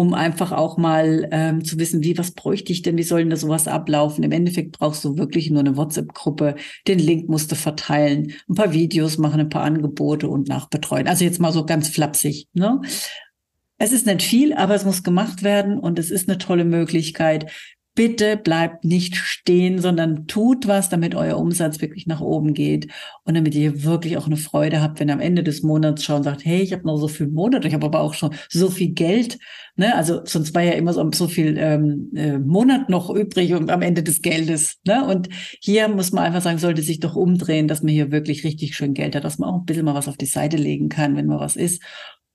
um 0.00 0.14
einfach 0.14 0.50
auch 0.50 0.78
mal 0.78 1.28
ähm, 1.30 1.62
zu 1.62 1.78
wissen, 1.78 2.02
wie, 2.02 2.16
was 2.16 2.30
bräuchte 2.30 2.72
ich 2.72 2.80
denn, 2.80 2.96
wie 2.96 3.02
soll 3.02 3.20
denn 3.20 3.28
da 3.28 3.36
sowas 3.36 3.68
ablaufen? 3.68 4.24
Im 4.24 4.32
Endeffekt 4.32 4.78
brauchst 4.78 5.04
du 5.04 5.18
wirklich 5.18 5.50
nur 5.50 5.60
eine 5.60 5.76
WhatsApp-Gruppe, 5.76 6.54
den 6.88 6.98
Link 6.98 7.28
musst 7.28 7.52
du 7.52 7.54
verteilen, 7.54 8.32
ein 8.48 8.54
paar 8.54 8.72
Videos 8.72 9.18
machen, 9.18 9.40
ein 9.40 9.50
paar 9.50 9.64
Angebote 9.64 10.26
und 10.26 10.48
nachbetreuen. 10.48 11.06
Also 11.06 11.26
jetzt 11.26 11.38
mal 11.38 11.52
so 11.52 11.66
ganz 11.66 11.88
flapsig, 11.88 12.48
ne? 12.54 12.80
Es 13.76 13.92
ist 13.92 14.06
nicht 14.06 14.22
viel, 14.22 14.54
aber 14.54 14.74
es 14.74 14.86
muss 14.86 15.02
gemacht 15.02 15.42
werden 15.42 15.78
und 15.78 15.98
es 15.98 16.10
ist 16.10 16.30
eine 16.30 16.38
tolle 16.38 16.64
Möglichkeit, 16.64 17.52
bitte 17.94 18.36
bleibt 18.36 18.84
nicht 18.84 19.16
stehen, 19.16 19.80
sondern 19.80 20.26
tut 20.26 20.68
was, 20.68 20.88
damit 20.88 21.14
euer 21.14 21.36
Umsatz 21.36 21.80
wirklich 21.80 22.06
nach 22.06 22.20
oben 22.20 22.54
geht 22.54 22.88
und 23.24 23.34
damit 23.34 23.54
ihr 23.54 23.84
wirklich 23.84 24.16
auch 24.16 24.26
eine 24.26 24.36
Freude 24.36 24.80
habt, 24.80 25.00
wenn 25.00 25.08
ihr 25.08 25.14
am 25.14 25.20
Ende 25.20 25.42
des 25.42 25.62
Monats 25.62 26.04
schauen 26.04 26.22
sagt, 26.22 26.44
hey, 26.44 26.60
ich 26.62 26.72
habe 26.72 26.86
noch 26.86 26.96
so 26.96 27.08
viel 27.08 27.26
Monat, 27.28 27.64
ich 27.64 27.74
habe 27.74 27.86
aber 27.86 28.00
auch 28.00 28.14
schon 28.14 28.34
so 28.48 28.70
viel 28.70 28.90
Geld. 28.90 29.38
Ne? 29.76 29.94
Also 29.94 30.20
sonst 30.24 30.54
war 30.54 30.62
ja 30.62 30.72
immer 30.72 30.92
so, 30.92 31.10
so 31.12 31.26
viel 31.26 31.56
ähm, 31.58 32.10
äh, 32.14 32.38
Monat 32.38 32.88
noch 32.88 33.10
übrig 33.10 33.54
und 33.54 33.70
am 33.70 33.82
Ende 33.82 34.02
des 34.02 34.22
Geldes. 34.22 34.78
Ne? 34.86 35.04
Und 35.04 35.28
hier 35.60 35.88
muss 35.88 36.12
man 36.12 36.24
einfach 36.24 36.42
sagen, 36.42 36.58
sollte 36.58 36.82
sich 36.82 37.00
doch 37.00 37.16
umdrehen, 37.16 37.68
dass 37.68 37.82
man 37.82 37.92
hier 37.92 38.12
wirklich 38.12 38.44
richtig 38.44 38.76
schön 38.76 38.94
Geld 38.94 39.16
hat, 39.16 39.24
dass 39.24 39.38
man 39.38 39.50
auch 39.50 39.58
ein 39.58 39.64
bisschen 39.64 39.84
mal 39.84 39.94
was 39.94 40.08
auf 40.08 40.16
die 40.16 40.26
Seite 40.26 40.56
legen 40.56 40.88
kann, 40.88 41.16
wenn 41.16 41.26
man 41.26 41.40
was 41.40 41.56
ist 41.56 41.82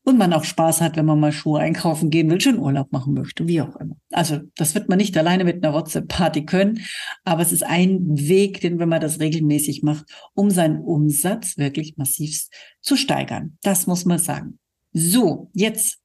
und 0.06 0.20
man 0.20 0.34
auch 0.34 0.44
Spaß 0.44 0.82
hat, 0.82 0.96
wenn 0.96 1.06
man 1.06 1.20
mal 1.20 1.32
Schuhe 1.32 1.60
einkaufen 1.60 2.12
gehen 2.12 2.30
will, 2.30 2.40
schön 2.40 2.60
Urlaub 2.60 2.92
machen 2.92 3.16
möchte, 3.16 3.48
wie 3.48 3.60
auch 3.60 3.76
immer. 3.76 3.96
Also 4.12 4.40
das 4.56 4.76
wird 4.76 4.88
man 4.88 5.00
nicht 5.00 5.18
alleine 5.18 5.44
mit 5.44 5.64
einer 5.64 5.74
WhatsApp-Party 5.74 6.46
können, 6.46 6.82
aber 7.24 7.42
es 7.42 7.52
ist 7.52 7.64
ein 7.64 8.06
Weg, 8.08 8.62
den, 8.62 8.80
wenn 8.80 8.88
man 8.88 9.02
das 9.02 9.20
regelmäßig 9.20 9.82
macht, 9.82 10.06
um 10.36 10.52
seinen 10.52 10.80
Umsatz 10.80 11.58
wirklich 11.58 11.98
massiv 11.98 12.40
zu 12.82 12.96
steigern. 12.96 13.58
Das 13.64 13.88
muss 13.88 14.06
man 14.06 14.20
sagen. 14.20 14.60
So, 14.94 15.50
jetzt 15.54 15.98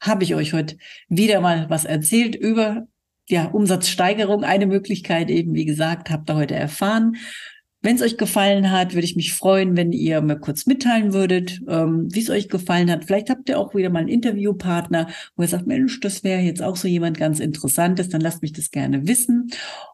habe 0.00 0.22
ich 0.22 0.36
euch 0.36 0.52
heute 0.52 0.76
wieder 1.08 1.40
mal 1.40 1.68
was 1.68 1.84
erzählt 1.84 2.36
über 2.36 2.86
ja, 3.28 3.46
Umsatzsteigerung. 3.46 4.44
Eine 4.44 4.66
Möglichkeit 4.66 5.30
eben, 5.30 5.54
wie 5.54 5.64
gesagt, 5.64 6.10
habt 6.10 6.30
ihr 6.30 6.36
heute 6.36 6.54
erfahren. 6.54 7.16
Wenn 7.80 7.94
es 7.94 8.02
euch 8.02 8.16
gefallen 8.16 8.72
hat, 8.72 8.94
würde 8.94 9.04
ich 9.04 9.14
mich 9.14 9.32
freuen, 9.34 9.76
wenn 9.76 9.92
ihr 9.92 10.20
mir 10.20 10.36
kurz 10.36 10.66
mitteilen 10.66 11.12
würdet, 11.12 11.60
ähm, 11.68 12.08
wie 12.10 12.20
es 12.20 12.30
euch 12.30 12.48
gefallen 12.48 12.90
hat. 12.90 13.04
Vielleicht 13.04 13.30
habt 13.30 13.48
ihr 13.48 13.58
auch 13.58 13.72
wieder 13.74 13.88
mal 13.88 14.00
einen 14.00 14.08
Interviewpartner, 14.08 15.08
wo 15.36 15.42
ihr 15.42 15.48
sagt, 15.48 15.68
Mensch, 15.68 16.00
das 16.00 16.24
wäre 16.24 16.40
jetzt 16.40 16.60
auch 16.60 16.74
so 16.74 16.88
jemand 16.88 17.16
ganz 17.18 17.38
Interessantes, 17.38 18.08
dann 18.08 18.20
lasst 18.20 18.42
mich 18.42 18.52
das 18.52 18.72
gerne 18.72 19.06
wissen. 19.06 19.50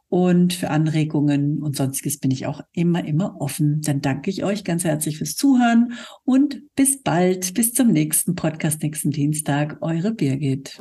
Und 0.09 0.55
für 0.55 0.71
Anregungen 0.71 1.61
und 1.61 1.77
sonstiges 1.77 2.19
bin 2.19 2.31
ich 2.31 2.47
auch 2.47 2.61
immer, 2.73 3.05
immer 3.05 3.41
offen. 3.41 3.83
Dann 3.83 4.01
danke 4.01 4.31
ich 4.31 4.45
euch 4.45 4.65
ganz 4.65 4.85
herzlich 4.85 5.19
fürs 5.19 5.35
Zuhören 5.35 5.95
und 6.25 6.63
bis 6.77 7.03
bald, 7.03 7.53
bis 7.55 7.73
zum 7.73 7.89
nächsten 7.89 8.35
Podcast 8.35 8.83
nächsten 8.83 9.11
Dienstag. 9.11 9.79
Eure 9.83 10.13
Birgit. 10.13 10.79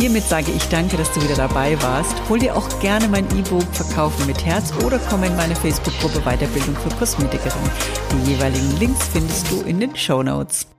Hiermit 0.00 0.24
sage 0.24 0.50
ich 0.56 0.66
danke, 0.70 0.96
dass 0.96 1.12
du 1.12 1.22
wieder 1.22 1.34
dabei 1.34 1.76
warst. 1.82 2.14
Hol 2.30 2.38
dir 2.38 2.56
auch 2.56 2.80
gerne 2.80 3.06
mein 3.06 3.26
E-Book 3.38 3.66
Verkaufen 3.70 4.26
mit 4.26 4.46
Herz 4.46 4.72
oder 4.82 4.98
komm 4.98 5.24
in 5.24 5.36
meine 5.36 5.54
Facebook-Gruppe 5.54 6.20
Weiterbildung 6.20 6.74
für 6.74 6.88
Kosmetikerin. 6.96 7.70
Die 8.10 8.30
jeweiligen 8.30 8.78
Links 8.78 9.08
findest 9.12 9.50
du 9.50 9.60
in 9.60 9.78
den 9.78 9.94
Show 9.94 10.22
Notes. 10.22 10.66